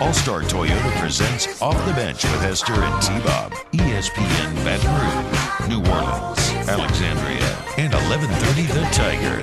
[0.00, 3.52] All Star Toyota presents Off the Bench with Hester and T Bob.
[3.74, 9.38] ESPN Baton Rouge, New Orleans, Alexandria, and 1130 The Tiger.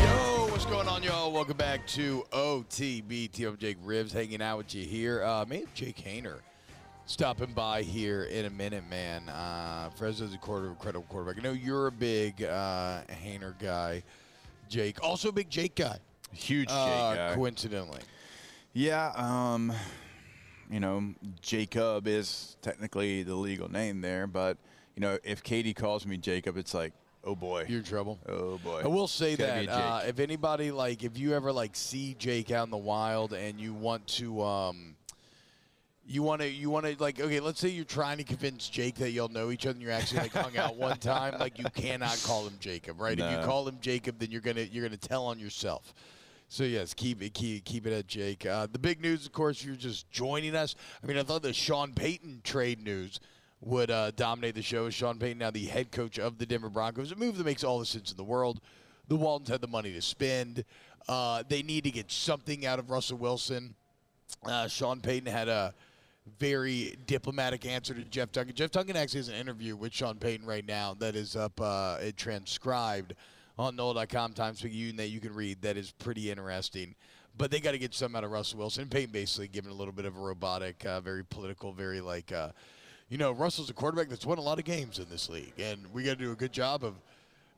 [0.00, 1.30] Yo, what's going on, y'all?
[1.30, 3.30] Welcome back to OTB.
[3.30, 3.54] T.O.
[3.56, 5.22] Jake Ribs hanging out with you here.
[5.22, 6.38] Uh, maybe Jake Haener
[7.04, 9.28] stopping by here in a minute, man.
[9.28, 11.38] Uh, Fresno's a quarter incredible quarterback.
[11.38, 14.02] I know you're a big uh, Hayner guy,
[14.70, 15.04] Jake.
[15.04, 15.98] Also a big Jake guy.
[16.34, 17.32] Huge uh.
[17.34, 18.00] Coincidentally.
[18.72, 19.72] Yeah, um,
[20.68, 24.58] you know, Jacob is technically the legal name there, but
[24.96, 26.92] you know, if Katie calls me Jacob, it's like,
[27.22, 28.18] oh boy, you're in trouble.
[28.28, 31.34] Oh boy, I will say It's gotta be that uh, if anybody like, if you
[31.34, 34.96] ever like see Jake out in the wild and you want to, um,
[36.04, 38.96] you want to, you want to like, okay, let's say you're trying to convince Jake
[38.96, 41.64] that y'all know each other and you're actually like hung out one time, like you
[41.74, 43.18] cannot call him Jacob, right?
[43.18, 45.94] If you call him Jacob, then you're gonna you're gonna tell on yourself.
[46.54, 48.46] So yes, keep it keep keep it at Jake.
[48.46, 50.76] Uh, the big news, of course, you're just joining us.
[51.02, 53.18] I mean, I thought the Sean Payton trade news
[53.60, 54.88] would uh, dominate the show.
[54.88, 57.80] Sean Payton now the head coach of the Denver Broncos, a move that makes all
[57.80, 58.60] the sense in the world.
[59.08, 60.64] The Waltons had the money to spend.
[61.08, 63.74] Uh, they need to get something out of Russell Wilson.
[64.46, 65.74] Uh, Sean Payton had a
[66.38, 68.54] very diplomatic answer to Jeff Duncan.
[68.54, 71.96] Jeff Duncan actually has an interview with Sean Payton right now that is up uh,
[72.00, 73.14] it transcribed
[73.58, 75.62] on NOLA.com, Times Union that you can read.
[75.62, 76.94] That is pretty interesting.
[77.36, 78.88] But they got to get some out of Russell Wilson.
[78.88, 82.50] Payton basically giving a little bit of a robotic, uh, very political, very like, uh,
[83.08, 85.80] you know, Russell's a quarterback that's won a lot of games in this league, and
[85.92, 86.94] we got to do a good job of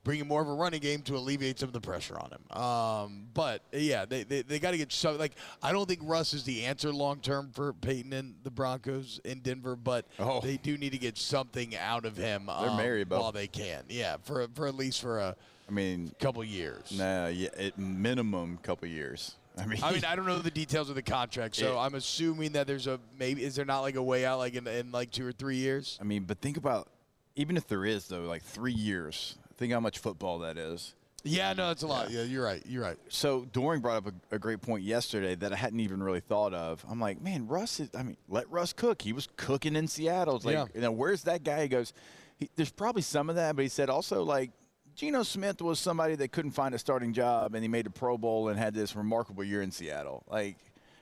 [0.02, 2.58] bringing more of a running game to alleviate some of the pressure on him.
[2.58, 5.18] Um, but yeah, they, they, they got to get some.
[5.18, 5.32] Like
[5.62, 9.40] I don't think Russ is the answer long term for Payton and the Broncos in
[9.40, 10.40] Denver, but Oh.
[10.40, 12.46] they do need to get something out of him.
[12.46, 13.20] They're um, married, Bo.
[13.20, 13.84] while they can.
[13.88, 15.36] Yeah, for for at least for a
[15.68, 16.92] I mean, couple years.
[16.96, 19.34] Nah, yeah, at minimum couple years.
[19.58, 21.94] I mean, I mean, I don't know the details of the contract, so It- I'm
[21.94, 23.42] assuming that there's a maybe.
[23.42, 25.98] Is there not like a way out, like in, in like two or three years?
[26.00, 26.88] I mean, but think about
[27.34, 29.36] even if there is though, like three years.
[29.56, 30.94] Think how much football that is.
[31.24, 32.10] Yeah, no, it's a lot.
[32.10, 32.62] Yeah, you're right.
[32.66, 32.98] You're right.
[33.08, 36.52] So Doring brought up a, a great point yesterday that I hadn't even really thought
[36.54, 36.84] of.
[36.88, 37.88] I'm like, man, Russ is.
[37.98, 39.00] I mean, let Russ cook.
[39.02, 40.36] He was cooking in Seattle.
[40.36, 40.66] It's like, Yeah.
[40.74, 41.62] you know, where's that guy?
[41.62, 41.94] He goes,
[42.36, 44.50] he, there's probably some of that, but he said also like.
[44.96, 48.16] Geno Smith was somebody that couldn't find a starting job, and he made the Pro
[48.16, 50.24] Bowl and had this remarkable year in Seattle.
[50.26, 50.56] Like,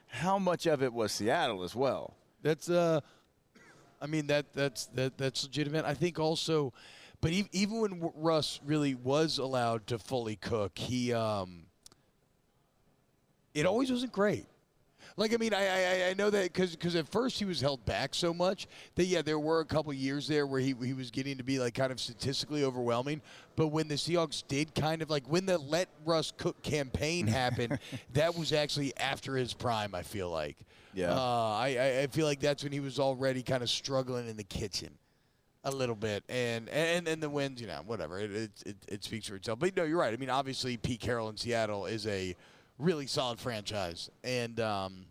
[0.08, 2.16] how much of it was Seattle as well?
[2.42, 3.00] That's uh,
[4.02, 5.84] I mean that that's that that's legitimate.
[5.84, 6.72] I think also,
[7.20, 11.66] but e- even when Russ really was allowed to fully cook, he um,
[13.54, 14.46] it always wasn't great.
[15.16, 18.14] Like I mean, I I, I know that because at first he was held back
[18.14, 21.36] so much that yeah, there were a couple years there where he he was getting
[21.38, 23.22] to be like kind of statistically overwhelming.
[23.54, 27.78] But when the Seahawks did kind of like when the let Russ cook campaign happened,
[28.14, 29.94] that was actually after his prime.
[29.94, 30.56] I feel like.
[30.94, 31.12] Yeah.
[31.12, 34.36] Uh, I I- I feel like that's when he was already kind of struggling in
[34.36, 34.90] the kitchen.
[35.66, 38.18] A little bit, and and and the wins, you know, whatever.
[38.18, 39.58] It it, it it speaks for itself.
[39.60, 40.12] But no, you're right.
[40.12, 42.36] I mean, obviously, Pete Carroll in Seattle is a
[42.78, 45.06] really solid franchise, and um,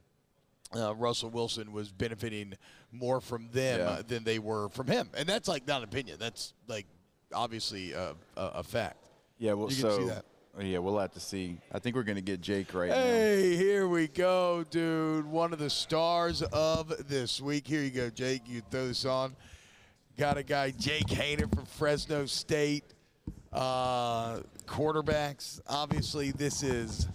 [0.75, 2.53] uh, Russell Wilson was benefiting
[2.91, 3.85] more from them Yeah.
[3.85, 6.17] uh, than they were from him, and that's like not an opinion.
[6.19, 6.85] That's like
[7.33, 9.07] obviously a, a, a fact.
[9.39, 10.25] Yeah, well, You so see that.
[10.61, 11.57] yeah, we'll have to see.
[11.71, 12.95] I think we're going to get Jake right now.
[12.95, 15.25] Hey, here we go, dude.
[15.25, 17.67] One of the stars of this week.
[17.67, 18.43] Here you go, Jake.
[18.47, 19.35] You throw this on.
[20.17, 22.83] Got a guy, Jake Haener from Fresno State.
[23.51, 25.59] Uh, quarterbacks.
[25.67, 27.07] Obviously, this is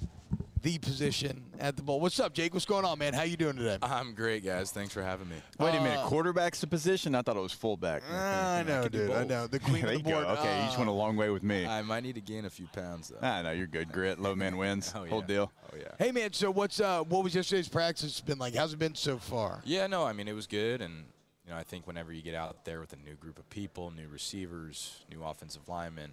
[0.73, 1.99] the position at the bowl.
[1.99, 2.53] What's up, Jake?
[2.53, 3.15] What's going on, man?
[3.15, 3.79] How you doing today?
[3.81, 4.71] I'm great, guys.
[4.71, 5.37] Thanks for having me.
[5.59, 7.15] Wait a minute, Uh, quarterback's the position?
[7.15, 8.03] I thought it was fullback.
[8.13, 9.11] I know, do dude.
[9.13, 9.47] I know.
[9.47, 10.25] The queen of the board.
[10.27, 10.31] go.
[10.33, 11.65] Okay, you just Uh, went a long way with me.
[11.67, 13.27] I might need to gain a few pounds, though.
[13.27, 13.91] I know you're good.
[13.91, 14.93] Grit, low man wins.
[14.95, 15.51] Oh, Whole deal.
[15.73, 15.89] Oh, yeah.
[15.99, 16.35] Hey, man.
[16.35, 18.55] So what's uh, what was yesterday's practice been like?
[18.55, 19.63] How's it been so far?
[19.65, 20.83] Yeah, no, I mean, it was good.
[20.83, 21.05] And,
[21.47, 23.91] you know, I think whenever you get out there with a new group of people,
[23.91, 26.13] new receivers, new offensive linemen,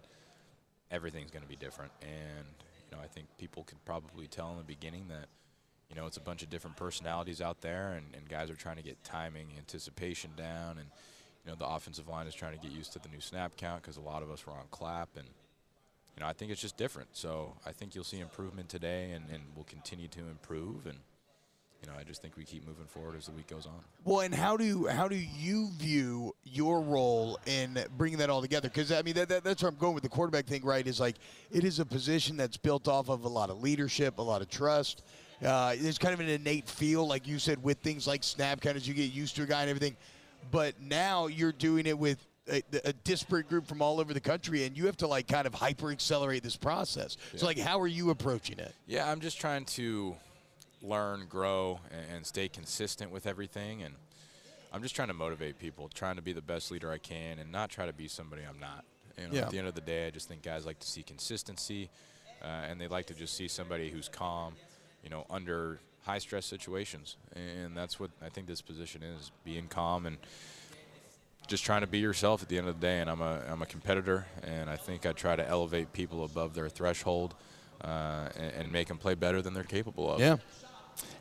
[0.91, 1.91] everything's going to be different.
[2.01, 2.45] And,
[2.95, 5.27] know, I think people could probably tell in the beginning that,
[5.89, 8.77] you know, it's a bunch of different personalities out there, and, and guys are trying
[8.77, 10.77] to get timing, anticipation down.
[10.77, 10.87] And,
[11.45, 13.81] you know, the offensive line is trying to get used to the new snap count
[13.81, 15.09] because a lot of us were on clap.
[15.15, 15.27] And,
[16.15, 17.09] you know, I think it's just different.
[17.13, 20.85] So I think you'll see improvement today, and, and we'll continue to improve.
[20.85, 20.99] And,
[21.85, 23.79] you know, I just think we keep moving forward as the week goes on.
[24.03, 28.69] Well, and how do how do you view your role in bringing that all together?
[28.69, 30.63] Because I mean, that, that, that's where I'm going with the quarterback thing.
[30.63, 30.85] Right?
[30.85, 31.15] Is like
[31.51, 34.49] it is a position that's built off of a lot of leadership, a lot of
[34.49, 35.03] trust.
[35.43, 38.77] Uh, there's kind of an innate feel, like you said, with things like snap count
[38.77, 39.97] as you get used to a guy and everything.
[40.49, 44.65] But now you're doing it with a, a disparate group from all over the country,
[44.65, 47.17] and you have to like kind of hyper accelerate this process.
[47.35, 48.73] So, like, how are you approaching it?
[48.87, 50.15] Yeah, I'm just trying to
[50.81, 53.83] learn, grow, and, and stay consistent with everything.
[53.83, 53.95] And
[54.73, 57.51] I'm just trying to motivate people, trying to be the best leader I can, and
[57.51, 58.83] not try to be somebody I'm not.
[59.17, 59.41] You know, Yeah.
[59.43, 61.89] At the end of the day, I just think guys like to see consistency,
[62.41, 64.55] uh, and they like to just see somebody who's calm,
[65.03, 67.15] you know, under high stress situations.
[67.35, 70.17] And that's what I think this position is: being calm and
[71.47, 72.99] just trying to be yourself at the end of the day.
[72.99, 76.53] And I'm a I'm a competitor, and I think I try to elevate people above
[76.53, 77.35] their threshold
[77.81, 80.19] uh, and, and make them play better than they're capable of.
[80.19, 80.37] Yeah.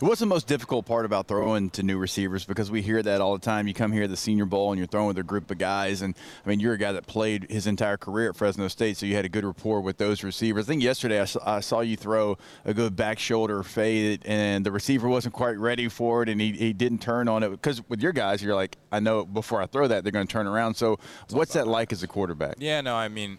[0.00, 2.44] What's the most difficult part about throwing to new receivers?
[2.44, 3.66] Because we hear that all the time.
[3.66, 6.02] You come here at the Senior Bowl and you're throwing with a group of guys,
[6.02, 6.14] and
[6.44, 9.14] I mean, you're a guy that played his entire career at Fresno State, so you
[9.14, 10.66] had a good rapport with those receivers.
[10.66, 14.66] I think yesterday I saw, I saw you throw a good back shoulder fade, and
[14.66, 17.50] the receiver wasn't quite ready for it, and he, he didn't turn on it.
[17.50, 20.32] Because with your guys, you're like, I know before I throw that, they're going to
[20.32, 20.74] turn around.
[20.74, 20.98] So,
[21.30, 22.56] what's that like as a quarterback?
[22.58, 23.38] Yeah, no, I mean,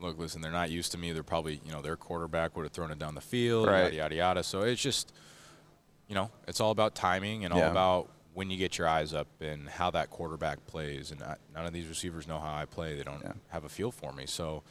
[0.00, 1.12] look, listen, they're not used to me.
[1.12, 3.84] They're probably, you know, their quarterback would have thrown it down the field, Right.
[3.84, 4.42] yada, yada, yada.
[4.42, 5.12] So it's just,
[6.08, 7.70] you know, it's all about timing and all Yeah.
[7.70, 11.10] about when you get your eyes up and how that quarterback plays.
[11.12, 12.96] And I, none of these receivers know how I play.
[12.96, 14.26] They don't have a feel for me.
[14.26, 14.64] So,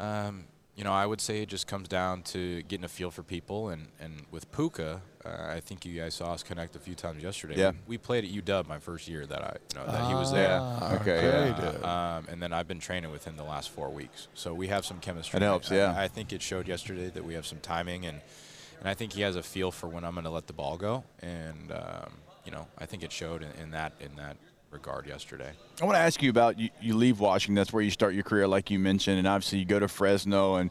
[0.00, 0.44] um,
[0.74, 3.68] you know, I would say it just comes down to getting a feel for people.
[3.70, 7.22] And, and with Puka, uh, I think you guys saw us connect a few times
[7.22, 7.56] yesterday.
[7.56, 7.72] Yeah.
[7.88, 10.58] We played at UW my first year that I, you know, that he was there.
[10.60, 14.28] Ah, okay, Uh, um, and then I've been training with him the last four weeks.
[14.34, 15.38] So we have some chemistry.
[15.38, 15.94] It helps, yeah.
[15.96, 18.20] I, I think it showed yesterday that we have some timing and
[18.80, 20.76] and I think he has a feel for when I'm going to let the ball
[20.76, 22.12] go, and um,
[22.44, 24.36] you know, I think it showed in, in that in that
[24.70, 25.52] regard yesterday.
[25.80, 27.54] I want to ask you about you, you leave Washington.
[27.54, 30.56] That's where you start your career, like you mentioned, and obviously you go to Fresno,
[30.56, 30.70] and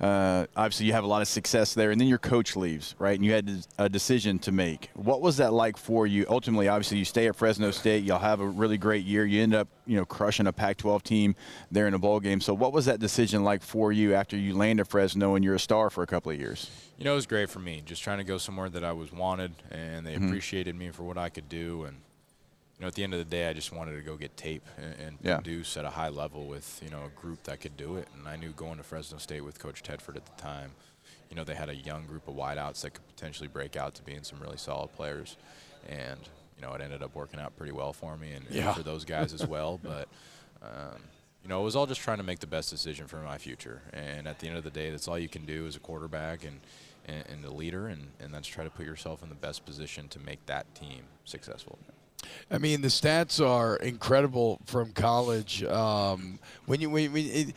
[0.00, 1.90] uh, obviously you have a lot of success there.
[1.90, 3.16] And then your coach leaves, right?
[3.16, 4.90] And you had a decision to make.
[4.94, 6.26] What was that like for you?
[6.28, 8.04] Ultimately, obviously you stay at Fresno State.
[8.04, 9.24] You'll have a really great year.
[9.24, 11.34] You end up, you know, crushing a Pac-12 team
[11.70, 12.40] there in a bowl game.
[12.40, 15.54] So what was that decision like for you after you land at Fresno and you're
[15.56, 16.70] a star for a couple of years?
[16.96, 17.82] You know, it was great for me.
[17.84, 20.26] Just trying to go somewhere that I was wanted, and they Mhm.
[20.26, 21.84] appreciated me for what I could do.
[21.84, 21.96] And
[22.78, 24.62] you know, at the end of the day, I just wanted to go get tape
[24.76, 25.36] and, and Yeah.
[25.36, 28.08] produce at a high level with you know a group that could do it.
[28.16, 30.70] And I knew going to Fresno State with Coach Tedford at the time,
[31.28, 34.02] you know, they had a young group of wideouts that could potentially break out to
[34.02, 35.36] being some really solid players.
[35.88, 36.20] And
[36.56, 39.04] you know, it ended up working out pretty well for me and, and for those
[39.04, 39.78] guys as well.
[39.82, 40.08] But
[40.62, 41.02] um,
[41.42, 43.82] you know, it was all just trying to make the best decision for my future.
[43.92, 46.44] And at the end of the day, that's all you can do as a quarterback
[46.44, 46.60] and,
[47.06, 50.08] and, and a leader, and, and that's try to put yourself in the best position
[50.08, 51.78] to make that team successful.
[52.50, 55.62] I mean, the stats are incredible from college.
[55.64, 57.54] Um, when you, when, when it,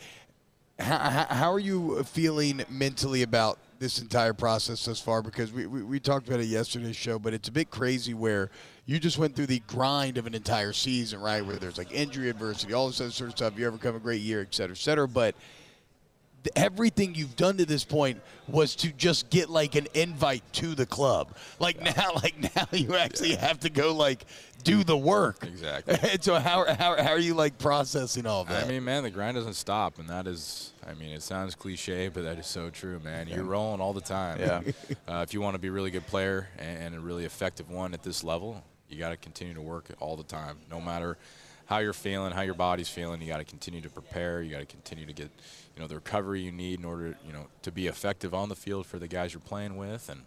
[0.78, 5.22] how, how are you feeling mentally about this entire process thus far?
[5.22, 8.50] Because we, we, we talked about it yesterday's show, but it's a bit crazy where
[8.86, 11.44] you just went through the grind of an entire season, right?
[11.44, 13.58] Where there's like injury adversity, all this other sort of stuff.
[13.58, 15.08] You overcome a great year, et cetera, et cetera.
[15.08, 15.34] But
[16.56, 20.86] everything you've done to this point was to just get like an invite to the
[20.86, 21.36] club.
[21.58, 24.24] Like now, like now you actually have to go like
[24.64, 25.44] do the work.
[25.44, 25.96] Exactly.
[26.10, 28.64] and so how, how, how are you like processing all of that?
[28.64, 32.08] I mean, man, the grind doesn't stop, and that is, I mean, it sounds cliche,
[32.08, 33.28] but that is so true, man.
[33.28, 34.40] You're rolling all the time.
[34.40, 34.60] Yeah.
[35.08, 37.94] uh, if you want to be a really good player and a really effective one
[37.94, 41.16] at this level, you got to continue to work all the time, no matter
[41.66, 43.20] how you're feeling, how your body's feeling.
[43.22, 44.42] You got to continue to prepare.
[44.42, 45.30] You got to continue to get,
[45.74, 48.56] you know, the recovery you need in order, you know, to be effective on the
[48.56, 50.22] field for the guys you're playing with, and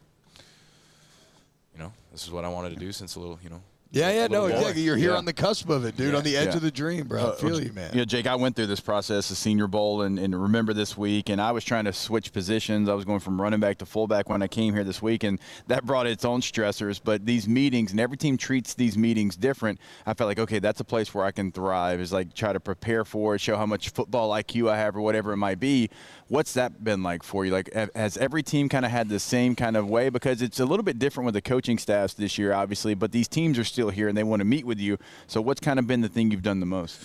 [1.73, 3.61] you know, this is what I wanted to do since a little, you know.
[3.95, 4.81] Yeah, yeah, no, exactly.
[4.81, 5.17] You're here Yeah.
[5.17, 6.17] on the cusp of it, dude, Yeah.
[6.17, 6.55] on the edge Yeah.
[6.57, 7.19] of the dream, bro.
[7.19, 7.91] I Uh, feel you, man.
[7.93, 11.29] Yeah, Jake, I went through this process, the Senior Bowl, and, and remember this week,
[11.29, 12.89] and I was trying to switch positions.
[12.89, 15.39] I was going from running back to fullback when I came here this week, and
[15.67, 16.99] that brought its own stressors.
[17.03, 19.79] But these meetings, and every team treats these meetings different.
[20.05, 22.01] I felt like, okay, that's a place where I can thrive.
[22.01, 25.01] Is like try to prepare for it, show how much football IQ I have, or
[25.01, 25.89] whatever it might be.
[26.27, 27.51] What's that been like for you?
[27.51, 30.09] Like, has every team kind of had the same kind of way?
[30.09, 33.27] Because it's a little bit different with the coaching staffs this year, obviously, but these
[33.27, 34.97] teams are still here and they want to meet with you.
[35.27, 36.99] So, what's kind of been the thing you've done the most?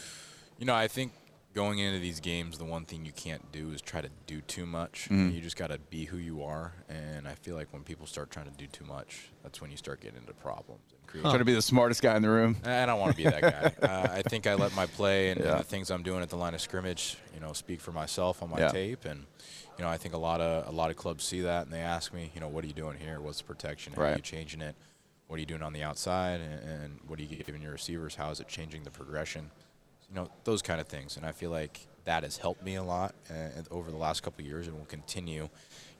[0.59, 1.13] You know, I think
[1.55, 4.67] going into these games, the one thing you can't do is try to do too
[4.67, 5.09] much.
[5.11, 5.35] Mhm.
[5.35, 6.73] You just got to be who you are.
[6.89, 9.77] And I feel like when people start trying to do too much, that's when you
[9.77, 10.83] start getting into problems.
[10.93, 12.57] And create Trying to be the smartest guy in the room.
[12.65, 13.87] I don't want to be that guy.
[13.87, 15.51] uh, I think I let my play and, Yeah.
[15.53, 18.43] and the things I'm doing at the line of scrimmage, you know, speak for myself
[18.43, 18.69] on my Yeah.
[18.69, 19.05] tape.
[19.05, 19.27] And
[19.79, 21.81] you know, I think a lot of a lot of clubs see that and they
[21.81, 23.19] ask me, you know, what are you doing here?
[23.21, 23.95] What's the protection?
[23.95, 24.77] How are you changing it?
[25.27, 26.41] What are you doing on the outside?
[26.41, 28.17] And, and what are you giving your receivers?
[28.17, 29.51] How is it changing the progression?
[30.11, 31.17] You know, those kind of things.
[31.17, 34.43] And I feel like that has helped me a lot uh, over the last couple
[34.43, 35.49] of years and will continue,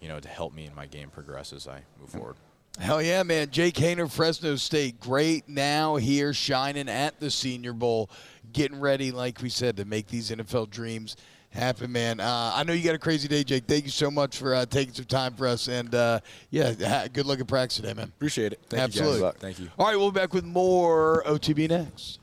[0.01, 2.37] you know, to help me in my game progress as I move forward.
[2.79, 3.51] Hell yeah, man.
[3.51, 8.11] Jake Haener, Fresno State, great now here, shining at the Senior Bowl,
[8.53, 11.17] getting ready, like we said, to make these NFL dreams
[11.51, 12.21] happen, man.
[12.21, 13.65] Uh, I know you got a crazy day, Jake.
[13.67, 15.69] Thank you so much for uh, taking some time for us.
[15.69, 18.09] And uh, yeah, good luck at practice today, man.
[18.09, 18.61] Appreciate it.
[18.69, 19.09] Thank you, guys.
[19.09, 19.21] Absolutely.
[19.21, 19.41] Good.
[19.41, 19.69] Thank you.
[19.79, 22.21] All right, we'll be back with more OTB next.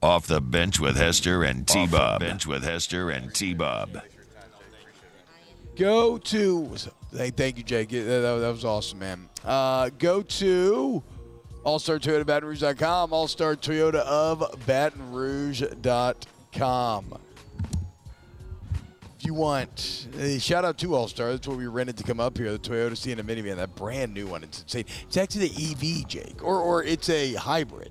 [0.00, 2.20] Off the bench with Hester and T Bob.
[2.20, 4.00] Bench with Hester and T Bob.
[5.76, 6.74] Go to.
[7.12, 7.88] Hey, thank you, Jake.
[7.90, 9.28] That, that was awesome, man.
[9.44, 11.02] Uh, go to
[11.64, 16.14] All-Star Toyota Baton Rouge.com, All-Star of Baton Rouge.com.
[19.18, 21.32] If you want, uh, shout out to All Star.
[21.32, 22.52] That's what we rented to come up here.
[22.52, 24.44] The Toyota Sienna minivan, that brand new one.
[24.44, 24.84] It's insane.
[25.08, 27.90] It's actually the EV, Jake, or or it's a hybrid.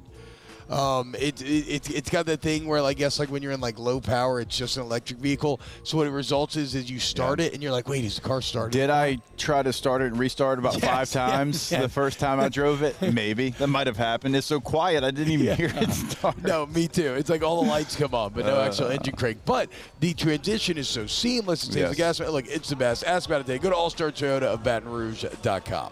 [0.70, 3.62] Um, it, it, it, it's got that thing where, I guess, like when you're in
[3.62, 5.62] like low power, it's just an electric vehicle.
[5.84, 8.22] So what it results is, is you start it and you're like, wait, is the
[8.22, 8.72] car started?
[8.72, 11.82] Did I try to start it and restart about Yes, five yeah, times yeah.
[11.82, 12.96] the first time I drove it?
[13.14, 13.52] Maybe.
[13.52, 14.36] That might have happened.
[14.36, 15.56] It's so quiet, I didn't even Yeah.
[15.56, 16.38] hear it start.
[16.44, 17.14] No, me too.
[17.14, 18.66] It's like all the lights come on, but no Uh.
[18.66, 19.38] actual engine crank.
[19.46, 19.70] But
[20.02, 21.64] the transition is so seamless.
[21.68, 22.20] It saves the gas.
[22.20, 23.06] Look, it's the best.
[23.06, 23.60] Ask about it today.
[23.60, 25.92] Go to All-Star Toyota of Baton Rouge.com.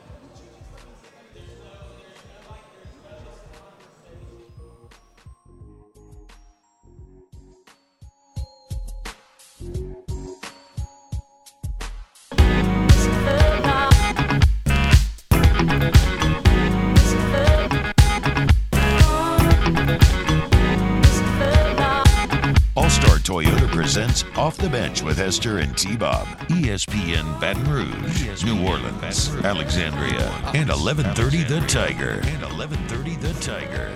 [23.35, 26.25] Toyota presents Off the Bench with Hester and T Bob.
[26.47, 32.11] ESPN Baton Rouge, New Orleans, Alexandria, and 1130 The Tiger.
[32.11, 33.93] And 1130 The Tiger.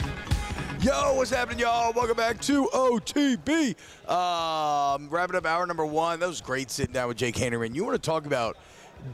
[0.82, 1.94] Yo, what's happening, y'all?
[1.94, 3.78] Welcome back to OTB.
[4.10, 6.20] Um, wrapping up hour number one.
[6.20, 7.74] That was great sitting down with Jake Hannerman.
[7.74, 8.58] You want to talk about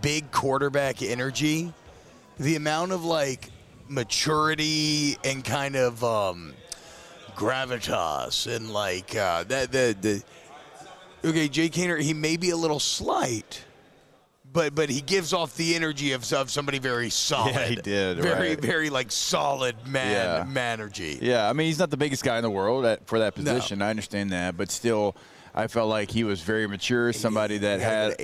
[0.01, 1.71] big quarterback energy?
[2.39, 3.51] The amount of like
[3.87, 6.55] maturity and kind of um,
[7.35, 9.71] gravitas and like uh, that.
[9.71, 11.99] The, the okay, Jake Haener.
[12.01, 13.63] He may be a little slight.
[14.53, 17.53] But, but he gives off the energy of, of somebody very solid.
[17.55, 18.61] Yeah, he did, Very, right.
[18.61, 20.43] very like solid man, Yeah.
[20.45, 21.19] man energy.
[21.21, 23.81] Yeah, I mean he's not the biggest guy in the world at, for that position.
[23.81, 25.17] I understand that, but still,
[25.53, 27.11] I felt like he was very mature.
[27.11, 28.15] Somebody that had.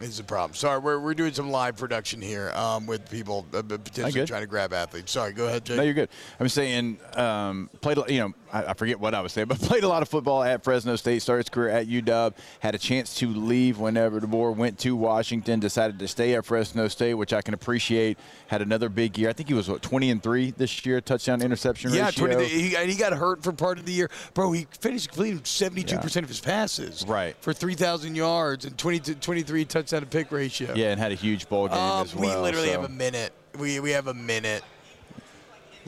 [0.00, 0.54] Is the problem.
[0.54, 4.46] Sorry, we're, we're doing some live production here um, with people uh, potentially trying to
[4.46, 5.10] grab athletes.
[5.10, 5.78] Sorry, go ahead, Jake.
[5.78, 6.10] No, you're good.
[6.38, 7.98] I'm saying um, played.
[8.08, 10.42] You know, I, I forget what I was saying, but played a lot of football
[10.42, 11.22] at Fresno State.
[11.22, 12.34] Started his career at UW.
[12.60, 15.60] Had a chance to leave whenever DeBoer went to Washington.
[15.60, 18.18] Decided to stay at Fresno State, which I can appreciate.
[18.48, 19.30] Had another big year.
[19.30, 22.26] I think he was what 20 and three this year, touchdown interception yeah, ratio.
[22.26, 24.10] 20, he, and he got hurt for part of the year.
[24.34, 27.04] Bro, he finished completing 72% of his passes.
[27.06, 27.34] Right.
[27.40, 30.72] For 3,000 yards and 20 to 23 touchdown to pick ratio.
[30.74, 32.36] Yeah, and had a huge ball game Um, as well.
[32.36, 32.80] we literally so.
[32.80, 33.32] have a minute.
[33.58, 34.62] We, we have a minute.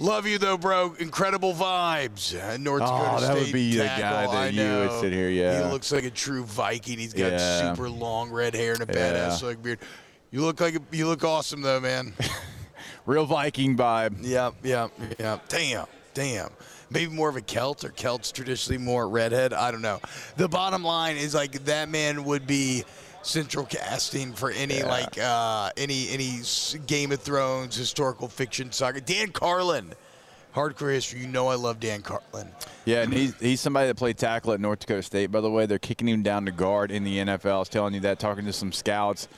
[0.01, 0.95] Love you though, bro.
[1.01, 2.33] Incredible vibes.
[2.41, 4.03] Uh, North Oh, Dakota that would State be the tackle.
[4.03, 4.49] guy that I
[4.83, 5.65] you would sit here, yeah.
[5.65, 6.99] He looks like a true Viking.
[6.99, 7.75] He's got Yeah.
[7.75, 9.13] super long red hair and a Yeah.
[9.29, 9.81] badass like beard.
[10.31, 12.15] You look like a, you look awesome though, man.
[13.07, 14.19] Real Viking vibe.
[14.23, 15.49] Yep, yep, yep.
[15.49, 16.51] Damn, damn.
[16.91, 19.53] Maybe more of a Celt or Celts traditionally more redhead.
[19.53, 20.01] I don't know.
[20.37, 22.85] The bottom line is like that man would be
[23.23, 24.87] central casting for any Yeah.
[24.87, 26.41] like uh, any any
[26.87, 29.01] Game of Thrones historical fiction saga.
[29.01, 29.93] Dan Carlin,
[30.55, 31.21] hardcore history.
[31.21, 32.49] You know I love Dan Carlin.
[32.85, 35.31] Yeah, and he's, he's somebody that played tackle at North Dakota State.
[35.31, 37.51] By the way, they're kicking him down to guard in the NFL.
[37.53, 39.29] I was telling you that, talking to some scouts.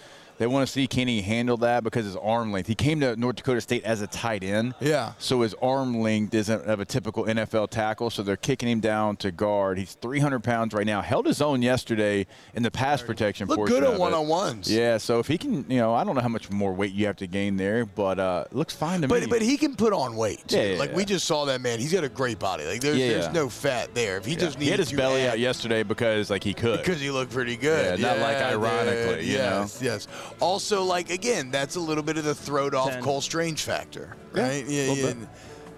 [0.40, 2.66] They want to see can he handle that because his arm length.
[2.66, 4.74] He came to North Dakota State as a tight end.
[4.80, 5.12] Yeah.
[5.18, 8.08] So his arm length isn't of a typical NFL tackle.
[8.08, 9.76] So they're kicking him down to guard.
[9.76, 11.02] He's 300 pounds right now.
[11.02, 14.72] Held his own yesterday in the pass protection Look good at one-on-ones.
[14.72, 14.96] Yeah.
[14.96, 17.16] So if he can, you know, I don't know how much more weight you have
[17.16, 19.20] to gain there, but uh, looks fine to me.
[19.20, 20.44] But but he can put on weight.
[20.48, 20.96] Yeah, yeah, like yeah.
[20.96, 21.80] we just saw that man.
[21.80, 22.64] He's got a great body.
[22.64, 24.16] Like there's Yeah, there's no fat there.
[24.16, 26.80] If he just he had his to belly add- out yesterday because like he could.
[26.90, 28.00] Because he looked pretty good.
[28.00, 29.60] Yeah, not like ironically, you know?
[29.60, 30.08] yes, yes.
[30.38, 33.02] Also, like again, that's a little bit of the throwed off Ten.
[33.02, 34.64] Cole Strange factor, right?
[34.66, 35.26] Yeah, little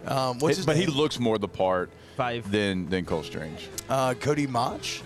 [0.05, 0.29] yeah.
[0.31, 0.89] Um, what's his but name?
[0.89, 2.51] he looks more the part Five.
[2.51, 3.69] than than Cole Strange.
[3.89, 5.03] uh, Cody Mauch.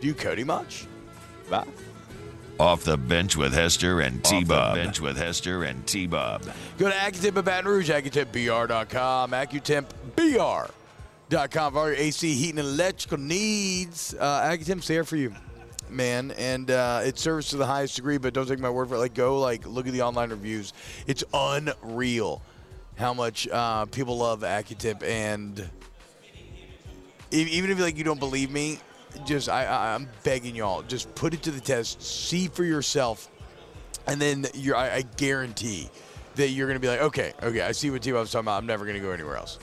[0.00, 0.86] Do you Cody Mauch?
[1.48, 1.64] Bye.
[2.60, 4.74] Off the bench with Hester and T the Bob.
[4.76, 6.42] bench Bench with Hester and T Bob.
[6.78, 13.18] Go to Accutemp at Baton Rouge, AccuTempBR.com, AccuTempBR.com for all your AC, heating, and electrical
[13.18, 14.14] needs.
[14.18, 15.34] Uh, Accutemp's there for you,
[15.90, 18.18] man, and uh, service to the highest degree.
[18.18, 18.98] But don't take my word for it.
[18.98, 20.72] Like, go like look at the online reviews.
[21.06, 22.42] It's unreal
[22.96, 25.68] how much uh, people love Accutemp, and
[27.30, 28.78] even if like you don't believe me,
[29.24, 33.30] just I, I I'm begging y'all, just put it to the test, see for yourself,
[34.06, 35.90] and then you're I, I guarantee
[36.36, 38.58] that you're gonna be like, okay, okay, I see what T-Bob's talking about.
[38.58, 39.58] I'm never gonna go anywhere else.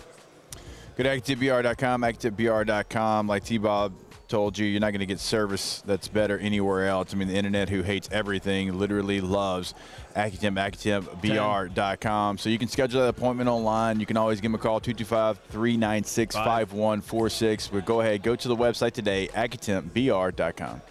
[0.97, 3.27] Go to AccuTempBR.com, AccuTempBR.com.
[3.27, 3.93] Like T-Bob
[4.31, 7.13] told you, you're not going to get service that's better anywhere else.
[7.13, 9.75] I mean, the internet, who hates everything, literally loves
[10.15, 12.39] Accutemp, AccuTempBR.com.
[12.39, 13.99] So you can schedule that appointment online.
[13.99, 17.71] You can always give them a call, 225-396-5146.
[17.71, 20.81] But go ahead, go to the website today, AccuTempBR.com.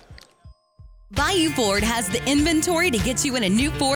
[1.12, 3.88] Bayou Ford has the inventory to get you in a new Ford.